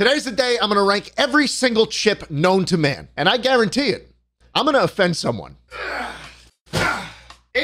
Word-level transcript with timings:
Today's 0.00 0.24
the 0.24 0.30
day 0.30 0.56
I'm 0.62 0.70
gonna 0.70 0.82
rank 0.82 1.12
every 1.18 1.46
single 1.46 1.84
chip 1.84 2.30
known 2.30 2.64
to 2.64 2.78
man, 2.78 3.10
and 3.18 3.28
I 3.28 3.36
guarantee 3.36 3.90
it, 3.90 4.10
I'm 4.54 4.64
gonna 4.64 4.78
offend 4.78 5.14
someone. 5.14 5.58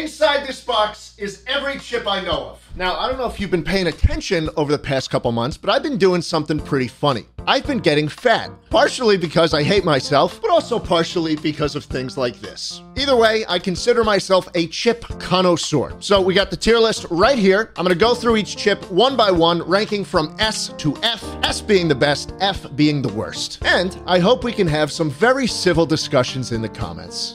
Inside 0.06 0.46
this 0.46 0.60
box 0.60 1.14
is 1.18 1.42
every 1.48 1.80
chip 1.80 2.06
I 2.06 2.20
know 2.20 2.50
of. 2.50 2.70
Now, 2.76 2.96
I 2.96 3.08
don't 3.08 3.18
know 3.18 3.26
if 3.26 3.40
you've 3.40 3.50
been 3.50 3.64
paying 3.64 3.88
attention 3.88 4.48
over 4.56 4.70
the 4.70 4.78
past 4.78 5.10
couple 5.10 5.32
months, 5.32 5.56
but 5.56 5.68
I've 5.68 5.82
been 5.82 5.98
doing 5.98 6.22
something 6.22 6.60
pretty 6.60 6.86
funny. 6.86 7.26
I've 7.44 7.66
been 7.66 7.80
getting 7.80 8.06
fat, 8.06 8.52
partially 8.70 9.16
because 9.16 9.52
I 9.52 9.64
hate 9.64 9.84
myself, 9.84 10.40
but 10.40 10.48
also 10.48 10.78
partially 10.78 11.34
because 11.34 11.74
of 11.74 11.84
things 11.84 12.16
like 12.16 12.40
this. 12.40 12.82
Either 12.94 13.16
way, 13.16 13.44
I 13.48 13.58
consider 13.58 14.04
myself 14.04 14.48
a 14.54 14.68
chip 14.68 15.04
connoisseur. 15.18 15.96
So 15.98 16.20
we 16.20 16.34
got 16.34 16.52
the 16.52 16.56
tier 16.56 16.78
list 16.78 17.06
right 17.10 17.36
here. 17.36 17.72
I'm 17.76 17.82
gonna 17.84 17.96
go 17.96 18.14
through 18.14 18.36
each 18.36 18.56
chip 18.56 18.88
one 18.92 19.16
by 19.16 19.32
one, 19.32 19.60
ranking 19.62 20.04
from 20.04 20.36
S 20.38 20.68
to 20.78 20.96
F, 21.02 21.24
S 21.42 21.60
being 21.60 21.88
the 21.88 21.96
best, 21.96 22.32
F 22.38 22.64
being 22.76 23.02
the 23.02 23.12
worst. 23.12 23.58
And 23.64 24.00
I 24.06 24.20
hope 24.20 24.44
we 24.44 24.52
can 24.52 24.68
have 24.68 24.92
some 24.92 25.10
very 25.10 25.48
civil 25.48 25.84
discussions 25.84 26.52
in 26.52 26.62
the 26.62 26.68
comments. 26.68 27.34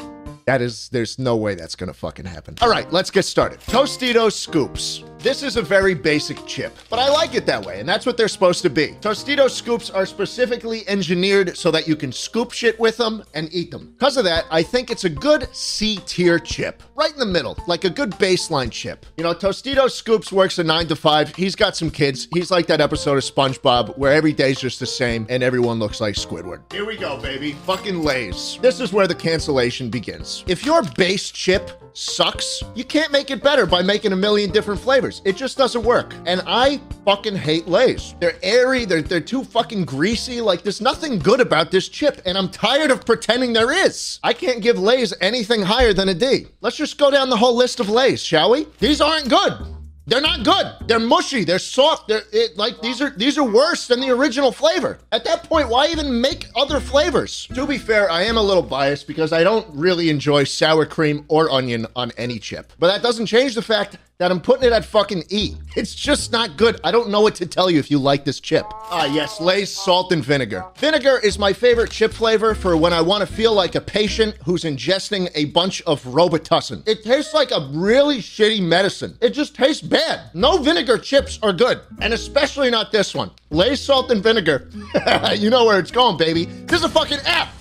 That 0.51 0.61
is, 0.61 0.89
there's 0.89 1.17
no 1.17 1.37
way 1.37 1.55
that's 1.55 1.77
gonna 1.77 1.93
fucking 1.93 2.25
happen. 2.25 2.55
All 2.61 2.67
right, 2.69 2.91
let's 2.91 3.09
get 3.09 3.23
started. 3.23 3.61
Tostitos 3.61 4.33
Scoops. 4.33 5.01
This 5.21 5.43
is 5.43 5.55
a 5.55 5.61
very 5.61 5.93
basic 5.93 6.43
chip, 6.47 6.75
but 6.89 6.97
I 6.97 7.07
like 7.07 7.35
it 7.35 7.45
that 7.45 7.63
way, 7.63 7.79
and 7.79 7.87
that's 7.87 8.07
what 8.07 8.17
they're 8.17 8.27
supposed 8.27 8.63
to 8.63 8.71
be. 8.71 8.95
Tostitos 9.01 9.51
Scoops 9.51 9.91
are 9.91 10.07
specifically 10.07 10.83
engineered 10.87 11.55
so 11.55 11.69
that 11.69 11.87
you 11.87 11.95
can 11.95 12.11
scoop 12.11 12.51
shit 12.51 12.79
with 12.79 12.97
them 12.97 13.23
and 13.35 13.47
eat 13.53 13.69
them. 13.69 13.93
Because 13.99 14.17
of 14.17 14.23
that, 14.23 14.45
I 14.49 14.63
think 14.63 14.89
it's 14.89 15.03
a 15.03 15.09
good 15.09 15.47
C 15.55 15.99
tier 16.07 16.39
chip, 16.39 16.81
right 16.95 17.13
in 17.13 17.19
the 17.19 17.27
middle, 17.27 17.55
like 17.67 17.83
a 17.83 17.89
good 17.91 18.09
baseline 18.13 18.71
chip. 18.71 19.05
You 19.17 19.23
know, 19.23 19.35
Tostitos 19.35 19.91
Scoops 19.91 20.31
works 20.31 20.57
a 20.57 20.63
nine 20.63 20.87
to 20.87 20.95
five. 20.95 21.35
He's 21.35 21.55
got 21.55 21.77
some 21.77 21.91
kids. 21.91 22.27
He's 22.33 22.49
like 22.49 22.65
that 22.65 22.81
episode 22.81 23.17
of 23.17 23.23
SpongeBob 23.23 23.99
where 23.99 24.13
every 24.13 24.33
day's 24.33 24.59
just 24.59 24.79
the 24.79 24.87
same 24.87 25.27
and 25.29 25.43
everyone 25.43 25.77
looks 25.77 26.01
like 26.01 26.15
Squidward. 26.15 26.73
Here 26.73 26.83
we 26.85 26.97
go, 26.97 27.21
baby. 27.21 27.51
Fucking 27.67 28.01
Lays. 28.01 28.57
This 28.59 28.79
is 28.79 28.91
where 28.91 29.05
the 29.05 29.13
cancellation 29.13 29.91
begins. 29.91 30.43
If 30.47 30.65
your 30.65 30.81
base 30.81 31.29
chip 31.29 31.79
sucks, 31.93 32.63
you 32.75 32.83
can't 32.83 33.11
make 33.11 33.31
it 33.31 33.43
better 33.43 33.65
by 33.65 33.81
making 33.81 34.11
a 34.11 34.15
million 34.15 34.51
different 34.51 34.79
flavors. 34.79 35.21
It 35.25 35.35
just 35.35 35.57
doesn't 35.57 35.83
work. 35.83 36.13
And 36.25 36.41
I 36.45 36.79
fucking 37.05 37.35
hate 37.35 37.67
Lay's. 37.67 38.15
They're 38.19 38.37
airy, 38.43 38.85
they're, 38.85 39.01
they're 39.01 39.19
too 39.19 39.43
fucking 39.43 39.85
greasy. 39.85 40.41
Like, 40.41 40.63
there's 40.63 40.81
nothing 40.81 41.19
good 41.19 41.41
about 41.41 41.71
this 41.71 41.89
chip, 41.89 42.21
and 42.25 42.37
I'm 42.37 42.49
tired 42.49 42.91
of 42.91 43.05
pretending 43.05 43.53
there 43.53 43.71
is. 43.71 44.19
I 44.23 44.33
can't 44.33 44.61
give 44.61 44.77
Lay's 44.77 45.13
anything 45.21 45.61
higher 45.61 45.93
than 45.93 46.09
a 46.09 46.13
D. 46.13 46.47
Let's 46.61 46.77
just 46.77 46.97
go 46.97 47.11
down 47.11 47.29
the 47.29 47.37
whole 47.37 47.55
list 47.55 47.79
of 47.79 47.89
Lay's, 47.89 48.21
shall 48.21 48.51
we? 48.51 48.67
These 48.79 49.01
aren't 49.01 49.29
good. 49.29 49.80
They're 50.11 50.19
not 50.19 50.43
good. 50.43 50.73
They're 50.87 50.99
mushy. 50.99 51.45
They're 51.45 51.57
soft. 51.57 52.09
They're 52.09 52.23
it, 52.33 52.57
like 52.57 52.81
these 52.81 53.01
are 53.01 53.11
these 53.11 53.37
are 53.37 53.45
worse 53.45 53.87
than 53.87 54.01
the 54.01 54.09
original 54.09 54.51
flavor. 54.51 54.99
At 55.13 55.23
that 55.23 55.45
point, 55.45 55.69
why 55.69 55.87
even 55.87 56.19
make 56.19 56.47
other 56.53 56.81
flavors? 56.81 57.47
To 57.53 57.65
be 57.65 57.77
fair, 57.77 58.11
I 58.11 58.23
am 58.23 58.35
a 58.35 58.41
little 58.41 58.61
biased 58.61 59.07
because 59.07 59.31
I 59.31 59.45
don't 59.45 59.65
really 59.73 60.09
enjoy 60.09 60.43
sour 60.43 60.85
cream 60.85 61.23
or 61.29 61.49
onion 61.49 61.87
on 61.95 62.11
any 62.17 62.39
chip. 62.39 62.73
But 62.77 62.87
that 62.87 63.01
doesn't 63.01 63.27
change 63.27 63.55
the 63.55 63.61
fact 63.61 63.95
that 64.21 64.29
I'm 64.29 64.39
putting 64.39 64.65
it 64.65 64.71
at 64.71 64.85
fucking 64.85 65.23
E. 65.29 65.55
It's 65.75 65.95
just 65.95 66.31
not 66.31 66.55
good. 66.55 66.79
I 66.83 66.91
don't 66.91 67.09
know 67.09 67.21
what 67.21 67.33
to 67.37 67.47
tell 67.47 67.71
you 67.71 67.79
if 67.79 67.89
you 67.89 67.97
like 67.97 68.23
this 68.23 68.39
chip. 68.39 68.67
Ah, 68.69 69.05
yes, 69.05 69.41
Lay's 69.41 69.71
salt 69.71 70.11
and 70.11 70.23
vinegar. 70.23 70.63
Vinegar 70.75 71.17
is 71.23 71.39
my 71.39 71.51
favorite 71.53 71.89
chip 71.89 72.13
flavor 72.13 72.53
for 72.53 72.77
when 72.77 72.93
I 72.93 73.01
want 73.01 73.27
to 73.27 73.33
feel 73.33 73.51
like 73.51 73.73
a 73.73 73.81
patient 73.81 74.35
who's 74.45 74.63
ingesting 74.63 75.31
a 75.33 75.45
bunch 75.45 75.81
of 75.87 76.03
Robitussin. 76.03 76.87
It 76.87 77.03
tastes 77.03 77.33
like 77.33 77.49
a 77.49 77.67
really 77.73 78.19
shitty 78.19 78.61
medicine. 78.61 79.17
It 79.21 79.31
just 79.31 79.55
tastes 79.55 79.81
bad. 79.81 80.29
No 80.35 80.59
vinegar 80.59 80.99
chips 80.99 81.39
are 81.41 81.51
good, 81.51 81.81
and 81.99 82.13
especially 82.13 82.69
not 82.69 82.91
this 82.91 83.15
one. 83.15 83.31
Lay's 83.49 83.81
salt 83.81 84.11
and 84.11 84.21
vinegar. 84.21 84.69
you 85.35 85.49
know 85.49 85.65
where 85.65 85.79
it's 85.79 85.89
going, 85.89 86.17
baby. 86.17 86.45
This 86.45 86.81
is 86.81 86.85
a 86.85 86.89
fucking 86.89 87.21
F. 87.25 87.60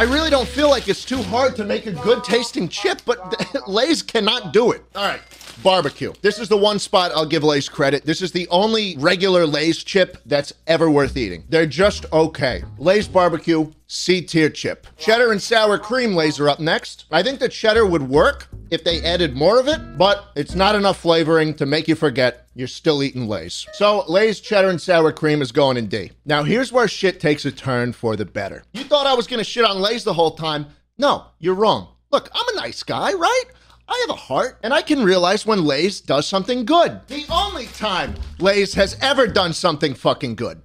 I 0.00 0.04
really 0.04 0.30
don't 0.30 0.48
feel 0.48 0.70
like 0.70 0.88
it's 0.88 1.04
too 1.04 1.22
hard 1.24 1.54
to 1.56 1.64
make 1.66 1.84
a 1.84 1.92
good 1.92 2.24
tasting 2.24 2.70
chip, 2.70 3.02
but 3.04 3.68
Lay's 3.68 4.00
cannot 4.00 4.50
do 4.50 4.72
it. 4.72 4.82
All 4.94 5.06
right. 5.06 5.20
Barbecue. 5.62 6.14
This 6.22 6.38
is 6.38 6.48
the 6.48 6.56
one 6.56 6.78
spot 6.78 7.12
I'll 7.14 7.26
give 7.26 7.44
Lay's 7.44 7.68
credit. 7.68 8.06
This 8.06 8.22
is 8.22 8.32
the 8.32 8.48
only 8.48 8.96
regular 8.96 9.46
Lay's 9.46 9.84
chip 9.84 10.16
that's 10.24 10.54
ever 10.66 10.90
worth 10.90 11.18
eating. 11.18 11.44
They're 11.50 11.66
just 11.66 12.06
okay. 12.14 12.64
Lay's 12.78 13.06
barbecue, 13.06 13.70
C 13.92 14.22
tier 14.22 14.48
chip. 14.48 14.86
Cheddar 14.98 15.32
and 15.32 15.42
sour 15.42 15.76
cream 15.76 16.14
Lay's 16.14 16.38
are 16.38 16.48
up 16.48 16.60
next. 16.60 17.06
I 17.10 17.24
think 17.24 17.40
the 17.40 17.48
cheddar 17.48 17.84
would 17.84 18.08
work 18.08 18.46
if 18.70 18.84
they 18.84 19.02
added 19.02 19.34
more 19.34 19.58
of 19.58 19.66
it, 19.66 19.98
but 19.98 20.26
it's 20.36 20.54
not 20.54 20.76
enough 20.76 21.00
flavoring 21.00 21.54
to 21.54 21.66
make 21.66 21.88
you 21.88 21.96
forget 21.96 22.46
you're 22.54 22.68
still 22.68 23.02
eating 23.02 23.26
Lay's. 23.26 23.66
So 23.72 24.04
Lay's 24.06 24.38
cheddar 24.38 24.68
and 24.68 24.80
sour 24.80 25.10
cream 25.10 25.42
is 25.42 25.50
going 25.50 25.76
in 25.76 25.88
D. 25.88 26.12
Now 26.24 26.44
here's 26.44 26.70
where 26.70 26.86
shit 26.86 27.18
takes 27.18 27.44
a 27.44 27.50
turn 27.50 27.92
for 27.92 28.14
the 28.14 28.24
better. 28.24 28.62
You 28.74 28.84
thought 28.84 29.08
I 29.08 29.14
was 29.14 29.26
gonna 29.26 29.42
shit 29.42 29.64
on 29.64 29.80
Lay's 29.80 30.04
the 30.04 30.14
whole 30.14 30.36
time. 30.36 30.66
No, 30.96 31.24
you're 31.40 31.56
wrong. 31.56 31.88
Look, 32.12 32.30
I'm 32.32 32.56
a 32.56 32.60
nice 32.60 32.84
guy, 32.84 33.12
right? 33.12 33.44
I 33.88 34.06
have 34.06 34.16
a 34.16 34.20
heart, 34.20 34.60
and 34.62 34.72
I 34.72 34.82
can 34.82 35.02
realize 35.02 35.44
when 35.44 35.64
Lay's 35.64 36.00
does 36.00 36.28
something 36.28 36.64
good. 36.64 37.00
The 37.08 37.26
only 37.28 37.66
time 37.66 38.14
Lay's 38.38 38.74
has 38.74 38.96
ever 39.00 39.26
done 39.26 39.52
something 39.52 39.94
fucking 39.94 40.36
good. 40.36 40.62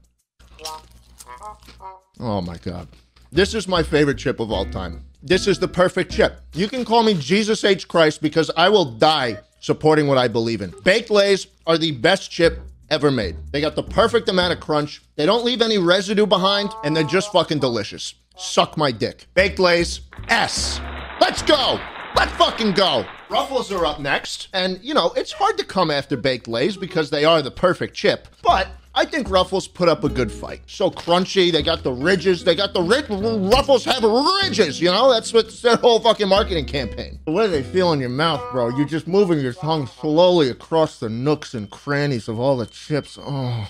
Oh 2.20 2.42
my 2.42 2.58
god. 2.58 2.88
This 3.36 3.54
is 3.54 3.68
my 3.68 3.84
favorite 3.84 4.18
chip 4.18 4.40
of 4.40 4.50
all 4.50 4.64
time. 4.64 5.04
This 5.22 5.46
is 5.46 5.60
the 5.60 5.68
perfect 5.68 6.10
chip. 6.10 6.40
You 6.54 6.70
can 6.70 6.86
call 6.86 7.04
me 7.04 7.16
Jesus 7.16 7.66
H. 7.66 7.86
Christ 7.86 8.22
because 8.22 8.50
I 8.56 8.70
will 8.70 8.86
die 8.86 9.40
supporting 9.60 10.08
what 10.08 10.18
I 10.18 10.30
believe 10.30 10.62
in. 10.62 10.74
Baked 10.86 11.10
Lays 11.10 11.46
are 11.68 11.78
the 11.78 11.92
best 11.92 12.32
chip 12.32 12.62
ever 12.90 13.12
made. 13.12 13.36
They 13.52 13.60
got 13.60 13.76
the 13.76 13.84
perfect 13.84 14.30
amount 14.30 14.54
of 14.54 14.62
crunch. 14.62 15.02
They 15.18 15.26
don't 15.26 15.44
leave 15.44 15.62
any 15.62 15.78
residue 15.78 16.26
behind, 16.26 16.70
and 16.86 16.96
they're 16.96 17.04
just 17.04 17.34
fucking 17.34 17.60
delicious. 17.60 18.16
Suck 18.38 18.78
my 18.78 18.90
dick. 18.90 19.28
Baked 19.34 19.60
Lays, 19.60 20.00
S. 20.30 20.80
Let's 21.20 21.42
go! 21.42 21.78
Let's 22.16 22.32
fucking 22.38 22.72
go! 22.72 23.06
Ruffles 23.30 23.70
are 23.70 23.86
up 23.86 24.00
next, 24.00 24.48
and 24.54 24.80
you 24.82 24.94
know, 24.94 25.12
it's 25.12 25.34
hard 25.34 25.58
to 25.58 25.66
come 25.66 25.92
after 25.92 26.16
Baked 26.16 26.48
Lays 26.48 26.78
because 26.78 27.10
they 27.10 27.26
are 27.26 27.42
the 27.42 27.52
perfect 27.52 27.96
chip, 27.96 28.30
but 28.42 28.70
I 28.98 29.04
think 29.04 29.30
Ruffles 29.30 29.68
put 29.68 29.90
up 29.90 30.06
a 30.06 30.10
good 30.10 30.32
fight. 30.32 30.62
So 30.68 30.90
crunchy, 30.90 31.52
they 31.52 31.62
got 31.62 31.84
the 31.84 31.92
ridges, 31.92 32.46
they 32.46 32.56
got 32.56 32.74
the 32.74 32.82
rid- 32.82 33.10
Ruffles 33.10 33.84
have 33.84 34.04
ridges, 34.04 34.80
you 34.80 34.90
know? 34.90 35.12
That's 35.12 35.34
what's 35.34 35.62
their 35.62 35.76
whole 35.76 36.00
fucking 36.00 36.30
marketing 36.30 36.66
campaign. 36.66 37.20
The 37.26 37.34
way 37.34 37.48
they 37.48 37.62
feel 37.62 37.92
in 37.92 38.00
your 38.00 38.08
mouth, 38.08 38.42
bro, 38.54 38.70
you're 38.70 38.88
just 38.88 39.06
moving 39.06 39.42
your 39.42 39.52
tongue 39.52 39.86
slowly 39.86 40.50
across 40.50 40.98
the 41.00 41.10
nooks 41.10 41.54
and 41.54 41.70
crannies 41.70 42.30
of 42.30 42.40
all 42.40 42.56
the 42.56 42.68
chips. 42.68 43.20
Oh. 43.22 43.68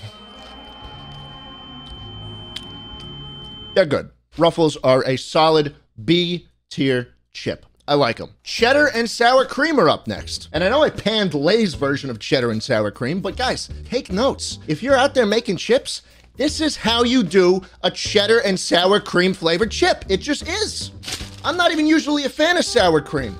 They're 3.74 3.88
good. 3.88 4.12
Ruffles 4.38 4.78
are 4.84 5.03
a 5.07 5.18
solid 5.18 5.75
B 6.03 6.47
tier 6.69 7.16
chip. 7.34 7.66
I 7.88 7.94
like 7.94 8.18
them. 8.18 8.31
Cheddar 8.44 8.88
and 8.88 9.09
sour 9.09 9.46
cream 9.46 9.79
are 9.79 9.90
up 9.90 10.07
next. 10.07 10.50
And 10.53 10.63
I 10.63 10.69
know 10.69 10.81
I 10.81 10.90
panned 10.90 11.34
Lay's 11.34 11.75
version 11.75 12.09
of 12.09 12.19
cheddar 12.19 12.51
and 12.51 12.62
sour 12.62 12.90
cream, 12.90 13.22
but 13.22 13.38
guys, 13.38 13.69
take 13.85 14.12
notes. 14.12 14.59
If 14.68 14.81
you're 14.81 14.96
out 14.96 15.13
there 15.13 15.25
making 15.25 15.57
chips, 15.57 16.01
this 16.35 16.59
is 16.62 16.75
how 16.75 17.03
you 17.03 17.22
do 17.24 17.62
a 17.84 17.91
cheddar 17.91 18.40
and 18.40 18.59
sour 18.59 19.00
cream 19.00 19.34
flavored 19.34 19.72
chip. 19.72 20.03
It 20.09 20.18
just 20.18 20.47
is. 20.47 20.91
I'm 21.44 21.57
not 21.57 21.72
even 21.72 21.85
usually 21.85 22.25
a 22.25 22.29
fan 22.29 22.57
of 22.57 22.66
sour 22.66 23.01
cream. 23.01 23.38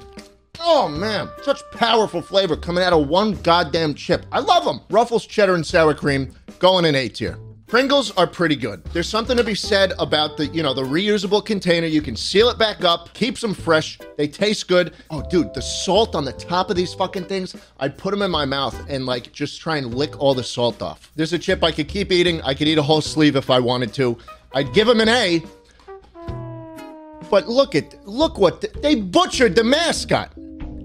Oh 0.60 0.88
man, 0.88 1.30
such 1.44 1.62
powerful 1.72 2.22
flavor 2.22 2.56
coming 2.56 2.84
out 2.84 2.94
of 2.94 3.08
one 3.08 3.34
goddamn 3.42 3.96
chip. 3.96 4.26
I 4.32 4.40
love 4.40 4.64
them. 4.64 4.80
Ruffles 4.90 5.26
cheddar 5.26 5.56
and 5.56 5.66
sour 5.66 5.94
cream 5.94 6.34
going 6.60 6.86
in 6.86 6.96
A 6.96 7.10
tier. 7.10 7.38
Pringles 7.68 8.12
are 8.12 8.28
pretty 8.28 8.56
good. 8.56 8.84
There's 8.94 9.10
something 9.10 9.36
to 9.38 9.44
be 9.44 9.56
said 9.56 9.94
about 9.98 10.38
the, 10.38 10.46
you 10.48 10.62
know, 10.62 10.76
the 10.76 10.84
reusable 10.84 11.44
container. 11.44 11.88
You 11.88 12.02
can 12.04 12.16
seal 12.16 12.50
it 12.50 12.60
back 12.60 12.84
up, 12.84 13.12
keeps 13.16 13.42
them 13.42 13.56
fresh. 13.56 13.98
They 14.18 14.28
taste 14.28 14.68
good. 14.68 14.94
Oh, 15.10 15.24
dude, 15.32 15.52
the 15.56 15.64
salt 15.64 16.14
on 16.14 16.26
the 16.26 16.34
top 16.34 16.70
of 16.70 16.76
these 16.76 16.94
fucking 16.94 17.26
things, 17.26 17.56
I'd 17.80 17.98
put 17.98 18.12
them 18.12 18.22
in 18.22 18.30
my 18.30 18.46
mouth 18.46 18.80
and 18.88 19.08
like 19.08 19.32
just 19.32 19.60
try 19.60 19.78
and 19.78 19.96
lick 19.96 20.20
all 20.20 20.36
the 20.36 20.44
salt 20.44 20.84
off. 20.84 21.12
There's 21.16 21.34
a 21.34 21.40
chip 21.40 21.64
I 21.64 21.72
could 21.72 21.88
keep 21.88 22.12
eating. 22.12 22.40
I 22.44 22.54
could 22.54 22.68
eat 22.68 22.78
a 22.78 22.84
whole 22.84 23.02
sleeve 23.02 23.36
if 23.36 23.50
I 23.50 23.60
wanted 23.60 23.96
to. 23.96 24.16
I'd 24.54 24.72
give 24.72 24.86
them 24.86 25.00
an 25.00 25.10
A. 25.10 25.44
But 27.32 27.50
look 27.50 27.74
at, 27.74 28.08
look 28.08 28.38
what, 28.38 28.62
the, 28.62 28.68
they 28.82 28.94
butchered 28.94 29.56
the 29.56 29.64
mascot. 29.64 30.32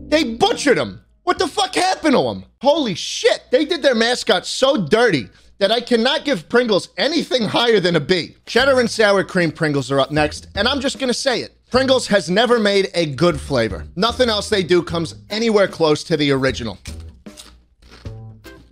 They 0.08 0.24
butchered 0.24 0.78
him. 0.78 1.02
What 1.24 1.38
the 1.38 1.46
fuck 1.46 1.74
happened 1.74 2.14
to 2.14 2.22
him? 2.22 2.46
Holy 2.62 2.94
shit. 2.94 3.44
They 3.50 3.66
did 3.66 3.82
their 3.82 3.94
mascot 3.94 4.46
so 4.46 4.78
dirty 4.78 5.28
that 5.60 5.70
I 5.70 5.80
cannot 5.80 6.24
give 6.24 6.48
Pringles 6.48 6.88
anything 6.96 7.44
higher 7.44 7.78
than 7.78 7.94
a 7.94 8.00
B. 8.00 8.36
Cheddar 8.46 8.80
and 8.80 8.90
sour 8.90 9.22
cream 9.22 9.52
Pringles 9.52 9.90
are 9.92 10.00
up 10.00 10.10
next, 10.10 10.48
and 10.56 10.66
I'm 10.66 10.80
just 10.80 10.98
gonna 10.98 11.14
say 11.14 11.42
it. 11.42 11.56
Pringles 11.70 12.08
has 12.08 12.28
never 12.28 12.58
made 12.58 12.90
a 12.94 13.06
good 13.06 13.40
flavor. 13.40 13.86
Nothing 13.94 14.28
else 14.28 14.48
they 14.48 14.64
do 14.64 14.82
comes 14.82 15.14
anywhere 15.28 15.68
close 15.68 16.02
to 16.04 16.16
the 16.16 16.32
original. 16.32 16.78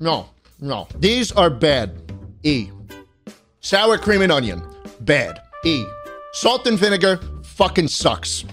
No, 0.00 0.30
no. 0.60 0.88
These 0.98 1.30
are 1.32 1.50
bad. 1.50 2.12
E. 2.42 2.70
Sour 3.60 3.98
cream 3.98 4.22
and 4.22 4.32
onion. 4.32 4.62
Bad. 5.00 5.42
E. 5.64 5.84
Salt 6.32 6.66
and 6.66 6.78
vinegar 6.78 7.20
fucking 7.42 7.88
sucks. 7.88 8.44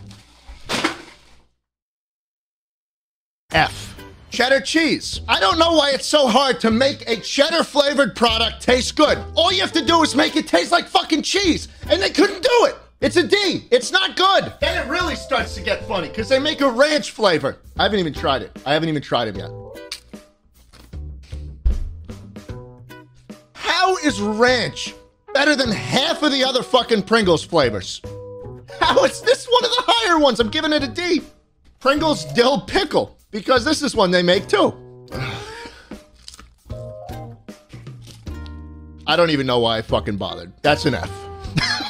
F. 3.52 3.95
cheddar 4.36 4.60
cheese. 4.60 5.22
I 5.30 5.40
don't 5.40 5.58
know 5.58 5.72
why 5.72 5.92
it's 5.92 6.06
so 6.06 6.28
hard 6.28 6.60
to 6.60 6.70
make 6.70 7.10
a 7.10 7.16
cheddar 7.16 7.64
flavored 7.64 8.18
product 8.18 8.62
taste 8.62 8.98
good. 8.98 9.18
All 9.34 9.50
you 9.50 9.62
have 9.62 9.72
to 9.72 9.86
do 9.86 10.04
is 10.04 10.14
make 10.14 10.36
it 10.36 10.46
taste 10.46 10.74
like 10.74 10.88
fucking 10.88 11.22
cheese, 11.22 11.70
and 11.90 12.02
they 12.02 12.10
couldn't 12.10 12.44
do 12.44 12.66
it. 12.66 12.76
It's 13.00 13.16
a 13.16 13.26
D. 13.26 13.66
It's 13.72 13.94
not 13.94 14.18
good. 14.18 14.54
Then 14.60 14.86
it 14.86 14.90
really 14.90 15.16
starts 15.16 15.56
to 15.56 15.62
get 15.62 15.88
funny 15.88 16.10
because 16.10 16.28
they 16.28 16.40
make 16.40 16.60
a 16.60 16.70
ranch 16.70 17.12
flavor. 17.12 17.60
I 17.80 17.84
haven't 17.84 18.00
even 18.00 18.14
tried 18.14 18.42
it. 18.42 18.60
I 18.66 18.74
haven't 18.74 18.90
even 18.90 19.02
tried 19.02 19.30
it 19.30 19.38
yet. 19.38 19.52
How 23.54 23.96
is 23.98 24.20
ranch 24.20 24.94
better 25.34 25.56
than 25.56 25.72
half 25.72 26.24
of 26.24 26.34
the 26.34 26.44
other 26.44 26.62
fucking 26.62 27.04
Pringles 27.04 27.46
flavors? 27.46 28.02
How 28.82 29.02
is 29.06 29.22
this 29.22 29.46
one 29.46 29.64
of 29.64 29.72
the 29.72 29.84
higher 29.88 30.20
ones? 30.20 30.42
I'm 30.42 30.50
giving 30.50 30.74
it 30.74 30.84
a 30.84 30.90
D. 30.90 31.22
Pringles 31.80 32.26
dill 32.34 32.60
pickle 32.60 33.16
because 33.36 33.66
this 33.66 33.82
is 33.82 33.94
one 33.94 34.12
they 34.12 34.24
make 34.24 34.48
too. 34.48 34.74
I 39.06 39.18
don't 39.18 39.30
even 39.30 39.46
know 39.46 39.60
why 39.60 39.80
I 39.80 39.82
fucking 39.82 40.16
bothered. 40.16 40.54
That's 40.62 40.86
an 40.86 40.94
F. 40.96 41.12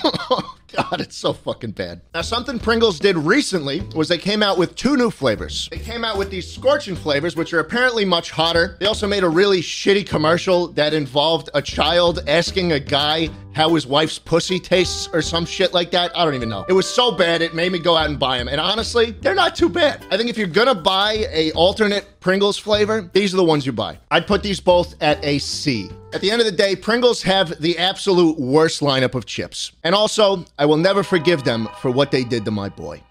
God, 0.76 1.00
it's 1.00 1.16
so 1.16 1.32
fucking 1.34 1.72
bad. 1.72 2.02
Now, 2.14 2.22
something 2.22 2.60
Pringles 2.60 3.00
did 3.00 3.16
recently 3.16 3.82
was 3.96 4.10
they 4.10 4.18
came 4.18 4.44
out 4.44 4.58
with 4.58 4.76
two 4.76 4.98
new 4.98 5.10
flavors. 5.10 5.70
They 5.72 5.78
came 5.78 6.04
out 6.04 6.18
with 6.18 6.32
these 6.32 6.52
scorching 6.52 6.96
flavors, 6.96 7.36
which 7.36 7.54
are 7.54 7.60
apparently 7.60 8.04
much 8.04 8.32
hotter. 8.32 8.76
They 8.80 8.88
also 8.88 9.08
made 9.08 9.24
a 9.24 9.30
really 9.30 9.62
shitty 9.62 10.06
commercial 10.08 10.70
that 10.70 10.94
involved 10.94 11.50
a 11.54 11.62
child 11.62 12.24
asking 12.28 12.74
a 12.74 12.80
guy 12.80 13.30
how 13.56 13.74
his 13.74 13.88
wife's 13.88 14.20
pussy 14.20 14.60
tastes 14.60 15.08
or 15.14 15.22
some 15.22 15.46
shit 15.46 15.74
like 15.74 15.90
that. 15.92 16.16
I 16.16 16.26
don't 16.26 16.36
even 16.36 16.50
know. 16.50 16.66
It 16.68 16.74
was 16.74 16.94
so 16.94 17.10
bad 17.10 17.42
it 17.42 17.56
made 17.56 17.72
me 17.72 17.80
go 17.80 17.96
out 17.96 18.10
and 18.10 18.20
buy 18.20 18.38
them. 18.38 18.50
And 18.50 18.60
honestly, 18.60 19.12
they're 19.12 19.34
not 19.34 19.56
too 19.56 19.70
bad. 19.70 20.06
I 20.12 20.18
think 20.18 20.30
if 20.30 20.38
you're 20.38 20.46
gonna 20.46 20.76
buy 20.76 21.26
a 21.32 21.54
alternate 21.54 22.20
Pringles 22.20 22.58
flavor, 22.58 23.10
these 23.14 23.34
are 23.34 23.38
the 23.38 23.46
ones 23.46 23.66
you 23.66 23.72
buy. 23.72 23.98
I'd 24.12 24.28
put 24.28 24.44
these 24.44 24.60
both 24.60 25.02
at 25.02 25.24
a 25.24 25.40
C. 25.40 25.90
At 26.14 26.20
the 26.20 26.32
end 26.32 26.42
of 26.42 26.46
the 26.46 26.52
day, 26.52 26.76
Pringles 26.76 27.22
have 27.24 27.62
the 27.62 27.78
absolute 27.78 28.38
worst 28.38 28.82
lineup 28.82 29.16
of 29.16 29.26
chips. 29.26 29.72
And 29.86 29.96
also, 29.96 30.44
I 30.60 30.66
will 30.66 30.78
never 30.78 31.02
forgive 31.02 31.46
them 31.46 31.70
for 31.80 31.90
what 31.92 32.12
they 32.12 32.26
did 32.26 32.44
to 32.46 32.52
my 32.52 32.68
boy. 32.68 33.02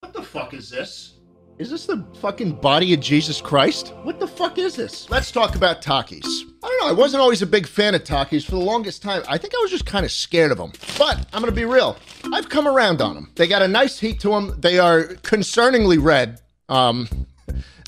What 0.00 0.14
the 0.14 0.22
fuck 0.22 0.54
is 0.54 0.70
this? 0.70 1.17
Is 1.58 1.70
this 1.70 1.86
the 1.86 2.04
fucking 2.20 2.52
body 2.52 2.94
of 2.94 3.00
Jesus 3.00 3.40
Christ? 3.40 3.92
What 4.04 4.20
the 4.20 4.28
fuck 4.28 4.58
is 4.58 4.76
this? 4.76 5.10
Let's 5.10 5.32
talk 5.32 5.56
about 5.56 5.82
Takis. 5.82 6.24
I 6.62 6.68
don't 6.68 6.80
know. 6.80 6.86
I 6.86 6.92
wasn't 6.92 7.20
always 7.20 7.42
a 7.42 7.46
big 7.46 7.66
fan 7.66 7.96
of 7.96 8.04
Takis 8.04 8.44
for 8.44 8.52
the 8.52 8.58
longest 8.58 9.02
time. 9.02 9.24
I 9.28 9.38
think 9.38 9.54
I 9.54 9.58
was 9.62 9.72
just 9.72 9.84
kind 9.84 10.06
of 10.06 10.12
scared 10.12 10.52
of 10.52 10.58
them. 10.58 10.70
But 10.96 11.26
I'm 11.32 11.42
to 11.42 11.50
be 11.50 11.64
real. 11.64 11.96
I've 12.32 12.48
come 12.48 12.68
around 12.68 13.02
on 13.02 13.16
them. 13.16 13.32
They 13.34 13.48
got 13.48 13.62
a 13.62 13.66
nice 13.66 13.98
heat 13.98 14.20
to 14.20 14.28
them. 14.28 14.54
They 14.60 14.78
are 14.78 15.06
concerningly 15.22 16.00
red. 16.00 16.40
Um, 16.68 17.08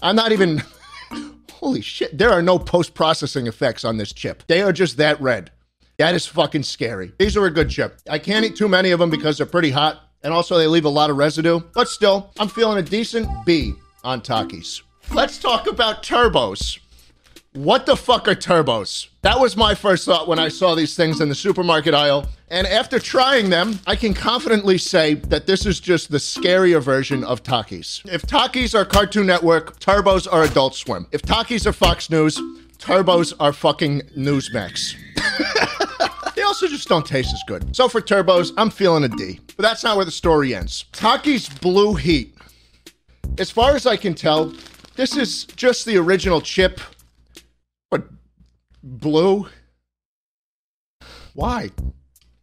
I'm 0.02 0.16
not 0.16 0.32
even. 0.32 0.64
Holy 1.52 1.80
shit. 1.80 2.18
There 2.18 2.30
are 2.30 2.42
no 2.42 2.58
post 2.58 2.94
processing 2.94 3.46
effects 3.46 3.84
on 3.84 3.98
this 3.98 4.12
chip. 4.12 4.42
They 4.48 4.62
are 4.62 4.72
just 4.72 4.96
that 4.96 5.20
red. 5.20 5.52
That 5.98 6.16
is 6.16 6.26
fucking 6.26 6.64
scary. 6.64 7.12
These 7.20 7.36
are 7.36 7.46
a 7.46 7.50
good 7.52 7.70
chip. 7.70 8.00
I 8.10 8.18
can't 8.18 8.44
eat 8.44 8.56
too 8.56 8.68
many 8.68 8.90
of 8.90 8.98
them 8.98 9.10
because 9.10 9.36
they're 9.36 9.46
pretty 9.46 9.70
hot 9.70 10.09
and 10.22 10.32
also 10.32 10.58
they 10.58 10.66
leave 10.66 10.84
a 10.84 10.90
lot 10.90 11.10
of 11.10 11.16
residue. 11.16 11.60
But 11.74 11.88
still, 11.88 12.30
I'm 12.38 12.48
feeling 12.48 12.78
a 12.78 12.82
decent 12.82 13.28
B 13.44 13.74
on 14.04 14.20
Takis. 14.20 14.82
Let's 15.12 15.38
talk 15.38 15.66
about 15.66 16.02
turbos. 16.02 16.78
What 17.52 17.84
the 17.84 17.96
fuck 17.96 18.28
are 18.28 18.36
turbos? 18.36 19.08
That 19.22 19.40
was 19.40 19.56
my 19.56 19.74
first 19.74 20.04
thought 20.04 20.28
when 20.28 20.38
I 20.38 20.46
saw 20.48 20.76
these 20.76 20.94
things 20.94 21.20
in 21.20 21.28
the 21.28 21.34
supermarket 21.34 21.94
aisle. 21.94 22.28
And 22.48 22.64
after 22.64 23.00
trying 23.00 23.50
them, 23.50 23.80
I 23.88 23.96
can 23.96 24.14
confidently 24.14 24.78
say 24.78 25.14
that 25.14 25.46
this 25.46 25.66
is 25.66 25.80
just 25.80 26.12
the 26.12 26.18
scarier 26.18 26.80
version 26.80 27.24
of 27.24 27.42
Takis. 27.42 28.08
If 28.08 28.22
Takis 28.22 28.72
are 28.72 28.84
Cartoon 28.84 29.26
Network, 29.26 29.80
turbos 29.80 30.28
are 30.32 30.44
Adult 30.44 30.76
Swim. 30.76 31.08
If 31.10 31.22
Takis 31.22 31.66
are 31.66 31.72
Fox 31.72 32.08
News, 32.08 32.40
turbos 32.78 33.34
are 33.40 33.52
fucking 33.52 34.02
Newsmax. 34.16 34.94
Also 36.60 36.74
just 36.74 36.88
don't 36.88 37.06
taste 37.06 37.32
as 37.32 37.42
good. 37.46 37.74
So 37.74 37.88
for 37.88 38.02
turbos, 38.02 38.52
I'm 38.58 38.68
feeling 38.68 39.02
a 39.04 39.08
D. 39.08 39.40
But 39.56 39.62
that's 39.62 39.82
not 39.82 39.96
where 39.96 40.04
the 40.04 40.10
story 40.10 40.54
ends. 40.54 40.84
Takis 40.92 41.58
Blue 41.58 41.94
Heat. 41.94 42.36
As 43.38 43.50
far 43.50 43.74
as 43.74 43.86
I 43.86 43.96
can 43.96 44.12
tell, 44.12 44.52
this 44.94 45.16
is 45.16 45.44
just 45.44 45.86
the 45.86 45.96
original 45.96 46.42
chip. 46.42 46.78
But 47.90 48.04
blue? 48.82 49.48
Why? 51.32 51.70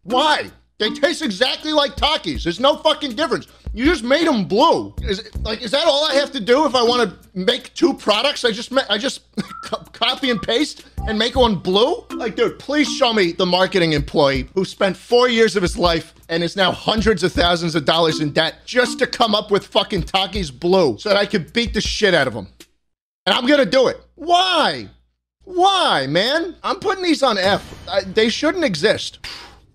Why? 0.01 0.49
They 0.79 0.91
taste 0.91 1.23
exactly 1.23 1.73
like 1.73 1.95
Takis. 1.95 2.43
There's 2.43 2.59
no 2.59 2.77
fucking 2.77 3.15
difference. 3.15 3.47
You 3.73 3.85
just 3.85 4.03
made 4.03 4.27
them 4.27 4.45
blue. 4.45 4.93
Is 5.01 5.19
it, 5.19 5.35
like 5.43 5.61
is 5.61 5.71
that 5.71 5.85
all 5.85 6.05
I 6.05 6.13
have 6.13 6.31
to 6.33 6.39
do 6.39 6.65
if 6.65 6.75
I 6.75 6.83
want 6.83 7.09
to 7.09 7.29
make 7.39 7.73
two 7.73 7.95
products? 7.95 8.45
I 8.45 8.51
just 8.51 8.71
I 8.89 8.97
just 8.99 9.21
copy 9.91 10.29
and 10.29 10.41
paste 10.41 10.85
and 11.07 11.17
make 11.17 11.35
one 11.35 11.55
blue? 11.55 12.05
Like 12.11 12.35
dude, 12.35 12.59
please 12.59 12.87
show 12.91 13.11
me 13.11 13.31
the 13.31 13.45
marketing 13.45 13.93
employee 13.93 14.49
who 14.53 14.65
spent 14.65 14.95
4 14.95 15.29
years 15.29 15.55
of 15.55 15.63
his 15.63 15.77
life 15.77 16.13
and 16.29 16.43
is 16.43 16.55
now 16.55 16.71
hundreds 16.71 17.23
of 17.23 17.31
thousands 17.31 17.73
of 17.73 17.85
dollars 17.85 18.19
in 18.19 18.31
debt 18.31 18.65
just 18.65 18.99
to 18.99 19.07
come 19.07 19.33
up 19.33 19.49
with 19.49 19.65
fucking 19.65 20.03
Takis 20.03 20.57
blue 20.57 20.97
so 20.99 21.09
that 21.09 21.17
I 21.17 21.25
could 21.25 21.53
beat 21.53 21.73
the 21.73 21.81
shit 21.81 22.13
out 22.13 22.27
of 22.27 22.33
him. 22.33 22.47
And 23.25 23.35
I'm 23.35 23.47
going 23.47 23.59
to 23.59 23.69
do 23.69 23.87
it. 23.87 23.99
Why? 24.15 24.89
Why, 25.43 26.07
man? 26.07 26.55
I'm 26.63 26.79
putting 26.79 27.03
these 27.03 27.23
on 27.23 27.37
F. 27.37 27.87
I, 27.89 28.01
they 28.01 28.29
shouldn't 28.29 28.63
exist. 28.63 29.19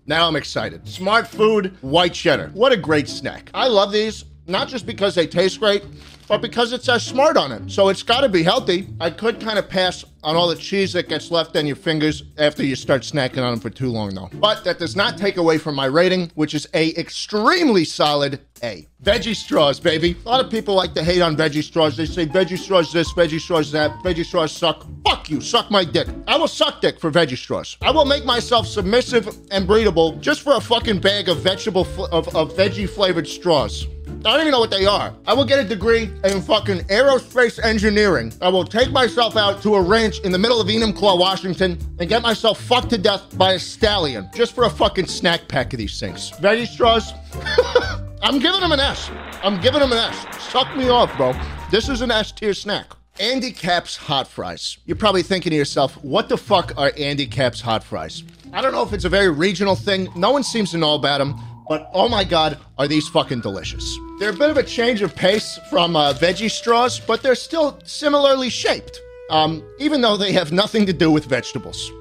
Now 0.05 0.27
I'm 0.27 0.35
excited. 0.35 0.87
Smart 0.87 1.27
Food 1.27 1.77
White 1.81 2.13
Cheddar. 2.13 2.51
What 2.53 2.73
a 2.73 2.77
great 2.77 3.07
snack. 3.07 3.49
I 3.53 3.67
love 3.67 3.91
these, 3.93 4.25
not 4.47 4.67
just 4.67 4.85
because 4.85 5.15
they 5.15 5.27
taste 5.27 5.59
great, 5.59 5.83
but 6.27 6.41
because 6.41 6.73
it 6.73 6.83
says 6.83 7.05
smart 7.05 7.37
on 7.37 7.51
it. 7.51 7.69
So 7.69 7.89
it's 7.89 8.03
got 8.03 8.21
to 8.21 8.29
be 8.29 8.43
healthy. 8.43 8.87
I 8.99 9.09
could 9.09 9.39
kind 9.39 9.59
of 9.59 9.69
pass 9.69 10.05
on 10.23 10.35
all 10.35 10.47
the 10.47 10.55
cheese 10.55 10.93
that 10.93 11.09
gets 11.09 11.31
left 11.31 11.55
on 11.57 11.67
your 11.67 11.75
fingers 11.75 12.23
after 12.37 12.63
you 12.63 12.75
start 12.75 13.01
snacking 13.01 13.43
on 13.43 13.51
them 13.51 13.59
for 13.59 13.69
too 13.69 13.89
long, 13.89 14.15
though. 14.15 14.29
But 14.33 14.63
that 14.63 14.79
does 14.79 14.95
not 14.95 15.17
take 15.17 15.37
away 15.37 15.57
from 15.57 15.75
my 15.75 15.85
rating, 15.85 16.31
which 16.35 16.53
is 16.53 16.67
a 16.73 16.95
extremely 16.95 17.83
solid 17.83 18.39
A. 18.63 18.87
Veggie 19.03 19.35
straws, 19.35 19.81
baby. 19.81 20.15
A 20.25 20.29
lot 20.29 20.43
of 20.43 20.49
people 20.49 20.75
like 20.75 20.93
to 20.93 21.03
hate 21.03 21.21
on 21.21 21.35
veggie 21.35 21.63
straws. 21.63 21.97
They 21.97 22.05
say 22.05 22.25
veggie 22.25 22.57
straws 22.57 22.93
this, 22.93 23.11
veggie 23.11 23.39
straws 23.39 23.71
that, 23.73 23.91
veggie 23.99 24.23
straws 24.23 24.53
suck. 24.53 24.85
Fuck 25.05 25.29
you, 25.29 25.41
suck 25.41 25.69
my 25.69 25.83
dick. 25.83 26.07
I 26.25 26.37
will 26.37 26.47
suck 26.47 26.79
dick 26.79 27.01
for 27.01 27.11
veggie 27.11 27.37
straws. 27.37 27.75
I 27.81 27.91
will 27.91 28.05
make 28.05 28.23
myself 28.23 28.65
submissive 28.65 29.27
and 29.51 29.67
breedable 29.67 30.19
just 30.21 30.41
for 30.41 30.53
a 30.53 30.61
fucking 30.61 30.99
bag 30.99 31.27
of 31.27 31.39
vegetable 31.39 31.81
of, 32.11 32.33
of 32.33 32.53
veggie 32.55 32.89
flavored 32.89 33.27
straws. 33.27 33.87
I 34.25 34.31
don't 34.31 34.41
even 34.41 34.51
know 34.51 34.59
what 34.59 34.71
they 34.71 34.85
are. 34.85 35.13
I 35.27 35.33
will 35.33 35.45
get 35.45 35.59
a 35.59 35.67
degree 35.67 36.03
in 36.23 36.41
fucking 36.41 36.79
aerospace 36.81 37.61
engineering. 37.63 38.31
I 38.41 38.49
will 38.49 38.63
take 38.63 38.91
myself 38.91 39.35
out 39.35 39.61
to 39.63 39.75
a 39.75 39.81
ranch 39.81 40.19
in 40.19 40.31
the 40.31 40.37
middle 40.37 40.61
of 40.61 40.67
Enumclaw, 40.67 41.19
Washington, 41.19 41.77
and 41.99 42.07
get 42.07 42.21
myself 42.21 42.61
fucked 42.61 42.89
to 42.91 42.97
death 42.97 43.37
by 43.37 43.53
a 43.53 43.59
stallion 43.59 44.29
just 44.33 44.53
for 44.55 44.63
a 44.63 44.69
fucking 44.69 45.07
snack 45.07 45.47
pack 45.47 45.73
of 45.73 45.77
these 45.77 45.99
things. 45.99 46.31
Veggie 46.31 46.67
straws? 46.67 47.13
I'm 48.21 48.39
giving 48.39 48.61
them 48.61 48.71
an 48.71 48.79
S. 48.79 49.11
I'm 49.43 49.59
giving 49.59 49.81
them 49.81 49.91
an 49.91 49.97
S. 49.97 50.43
Suck 50.51 50.73
me 50.77 50.87
off, 50.89 51.15
bro. 51.17 51.33
This 51.71 51.89
is 51.89 52.01
an 52.01 52.11
S 52.11 52.31
tier 52.31 52.53
snack. 52.53 52.85
Andy 53.19 53.51
Capp's 53.51 53.95
hot 53.97 54.27
fries. 54.27 54.77
You're 54.85 54.95
probably 54.95 55.23
thinking 55.23 55.51
to 55.51 55.55
yourself, 55.55 56.01
what 56.03 56.29
the 56.29 56.37
fuck 56.37 56.73
are 56.77 56.91
Andy 56.97 57.27
Capp's 57.27 57.61
hot 57.61 57.83
fries? 57.83 58.23
I 58.53 58.61
don't 58.61 58.71
know 58.71 58.83
if 58.83 58.93
it's 58.93 59.05
a 59.05 59.09
very 59.09 59.29
regional 59.29 59.75
thing. 59.75 60.07
No 60.15 60.31
one 60.31 60.43
seems 60.43 60.71
to 60.71 60.77
know 60.77 60.95
about 60.95 61.19
them. 61.19 61.35
But 61.67 61.89
oh 61.93 62.09
my 62.09 62.23
god, 62.23 62.59
are 62.77 62.87
these 62.87 63.07
fucking 63.07 63.41
delicious. 63.41 63.97
They're 64.19 64.31
a 64.31 64.33
bit 64.33 64.49
of 64.49 64.57
a 64.57 64.63
change 64.63 65.01
of 65.01 65.15
pace 65.15 65.59
from 65.69 65.95
uh, 65.95 66.13
veggie 66.13 66.51
straws, 66.51 66.99
but 66.99 67.21
they're 67.21 67.35
still 67.35 67.79
similarly 67.83 68.49
shaped, 68.49 68.99
um, 69.29 69.63
even 69.79 70.01
though 70.01 70.17
they 70.17 70.31
have 70.33 70.51
nothing 70.51 70.85
to 70.85 70.93
do 70.93 71.11
with 71.11 71.25
vegetables. 71.25 71.91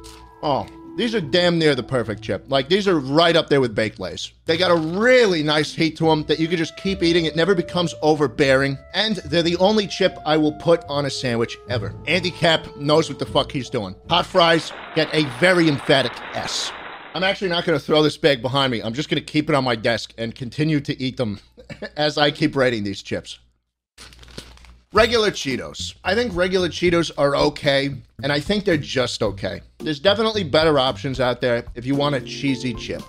Oh, 0.42 0.66
these 0.95 1.14
are 1.14 1.23
damn 1.23 1.59
near 1.59 1.75
the 1.75 1.83
perfect 1.83 2.21
chip. 2.21 2.45
Like, 2.49 2.69
these 2.69 2.87
are 2.87 2.99
right 2.99 3.35
up 3.35 3.49
there 3.49 3.62
with 3.62 3.75
baked 3.75 3.99
lays. 3.99 4.33
They 4.45 4.59
got 4.59 4.71
a 4.71 4.99
really 4.99 5.42
nice 5.42 5.73
heat 5.73 5.97
to 5.97 6.04
them 6.04 6.25
that 6.25 6.38
you 6.38 6.49
can 6.49 6.59
just 6.59 6.76
keep 6.76 7.02
eating. 7.02 7.25
It 7.25 7.35
never 7.35 7.54
becomes 7.54 7.95
overbearing. 8.02 8.76
And 8.92 9.16
they're 9.16 9.42
the 9.42 9.57
only 9.57 9.87
chip 9.87 10.19
I 10.26 10.37
will 10.37 10.52
put 10.52 10.85
on 10.90 11.07
a 11.07 11.11
sandwich 11.11 11.57
ever. 11.71 11.95
Andy 12.07 12.31
Capp 12.31 12.76
knows 12.76 13.09
what 13.09 13.19
the 13.19 13.25
fuck 13.25 13.50
he's 13.50 13.71
doing. 13.71 13.95
Hot 14.11 14.26
fries 14.26 14.71
get 14.95 15.09
a 15.14 15.25
very 15.38 15.66
emphatic 15.66 16.12
S. 16.35 16.71
I'm 17.14 17.25
actually 17.25 17.49
not 17.49 17.66
going 17.66 17.78
to 17.78 17.85
throw 17.85 18.02
this 18.02 18.16
bag 18.16 18.40
behind 18.40 18.71
me. 18.71 18.81
I'm 18.81 18.95
just 18.95 19.11
going 19.11 19.23
to 19.23 19.25
keep 19.25 19.50
it 19.50 19.54
on 19.54 19.64
my 19.64 19.76
desk 19.76 20.14
and 20.16 20.35
continue 20.35 20.81
to 20.81 21.00
eat 21.00 21.19
them 21.19 21.40
as 21.97 22.16
I 22.16 22.31
keep 22.31 22.57
rating 22.57 22.85
these 22.85 23.02
chips. 23.02 23.38
Regular 24.95 25.31
Cheetos. 25.31 25.95
I 26.04 26.14
think 26.14 26.35
regular 26.35 26.69
Cheetos 26.69 27.11
are 27.19 27.37
okay, 27.37 27.95
and 28.23 28.33
I 28.33 28.40
think 28.40 28.64
they're 28.64 28.76
just 28.76 29.23
okay. 29.23 29.61
There's 29.78 30.00
definitely 30.00 30.45
better 30.45 30.78
options 30.78 31.21
out 31.21 31.40
there 31.40 31.64
if 31.75 31.85
you 31.87 31.95
want 31.95 32.14
a 32.14 32.21
cheesy 32.21 32.75
chip. 32.75 33.02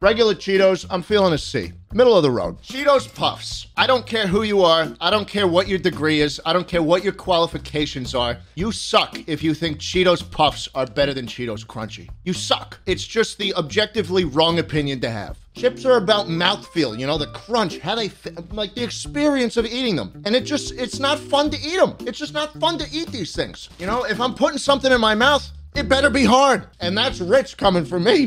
Regular 0.00 0.34
Cheetos, 0.34 0.86
I'm 0.88 1.02
feeling 1.02 1.34
a 1.34 1.38
C. 1.38 1.72
Middle 1.92 2.16
of 2.16 2.22
the 2.22 2.30
road. 2.30 2.62
Cheetos 2.62 3.12
Puffs. 3.12 3.66
I 3.76 3.84
don't 3.84 4.06
care 4.06 4.28
who 4.28 4.44
you 4.44 4.62
are. 4.62 4.94
I 5.00 5.10
don't 5.10 5.26
care 5.26 5.48
what 5.48 5.66
your 5.66 5.80
degree 5.80 6.20
is. 6.20 6.40
I 6.46 6.52
don't 6.52 6.68
care 6.68 6.84
what 6.84 7.02
your 7.02 7.12
qualifications 7.12 8.14
are. 8.14 8.36
You 8.54 8.70
suck 8.70 9.18
if 9.26 9.42
you 9.42 9.54
think 9.54 9.78
Cheetos 9.78 10.22
Puffs 10.30 10.68
are 10.72 10.86
better 10.86 11.12
than 11.12 11.26
Cheetos 11.26 11.66
Crunchy. 11.66 12.08
You 12.22 12.32
suck. 12.32 12.78
It's 12.86 13.04
just 13.04 13.38
the 13.38 13.52
objectively 13.54 14.24
wrong 14.24 14.60
opinion 14.60 15.00
to 15.00 15.10
have. 15.10 15.36
Chips 15.56 15.84
are 15.84 15.96
about 15.96 16.28
mouthfeel, 16.28 16.96
you 16.96 17.08
know, 17.08 17.18
the 17.18 17.26
crunch, 17.26 17.78
how 17.78 17.96
they 17.96 18.12
like 18.52 18.76
the 18.76 18.84
experience 18.84 19.56
of 19.56 19.66
eating 19.66 19.96
them. 19.96 20.22
And 20.24 20.36
it 20.36 20.44
just 20.44 20.72
it's 20.74 21.00
not 21.00 21.18
fun 21.18 21.50
to 21.50 21.58
eat 21.58 21.80
them. 21.80 21.96
It's 22.06 22.20
just 22.20 22.34
not 22.34 22.52
fun 22.60 22.78
to 22.78 22.86
eat 22.92 23.08
these 23.08 23.34
things. 23.34 23.68
You 23.80 23.86
know, 23.86 24.04
if 24.04 24.20
I'm 24.20 24.34
putting 24.34 24.58
something 24.58 24.92
in 24.92 25.00
my 25.00 25.16
mouth, 25.16 25.50
it 25.74 25.88
better 25.88 26.08
be 26.08 26.24
hard. 26.24 26.68
And 26.78 26.96
that's 26.96 27.20
rich 27.20 27.56
coming 27.56 27.84
from 27.84 28.04
me 28.04 28.26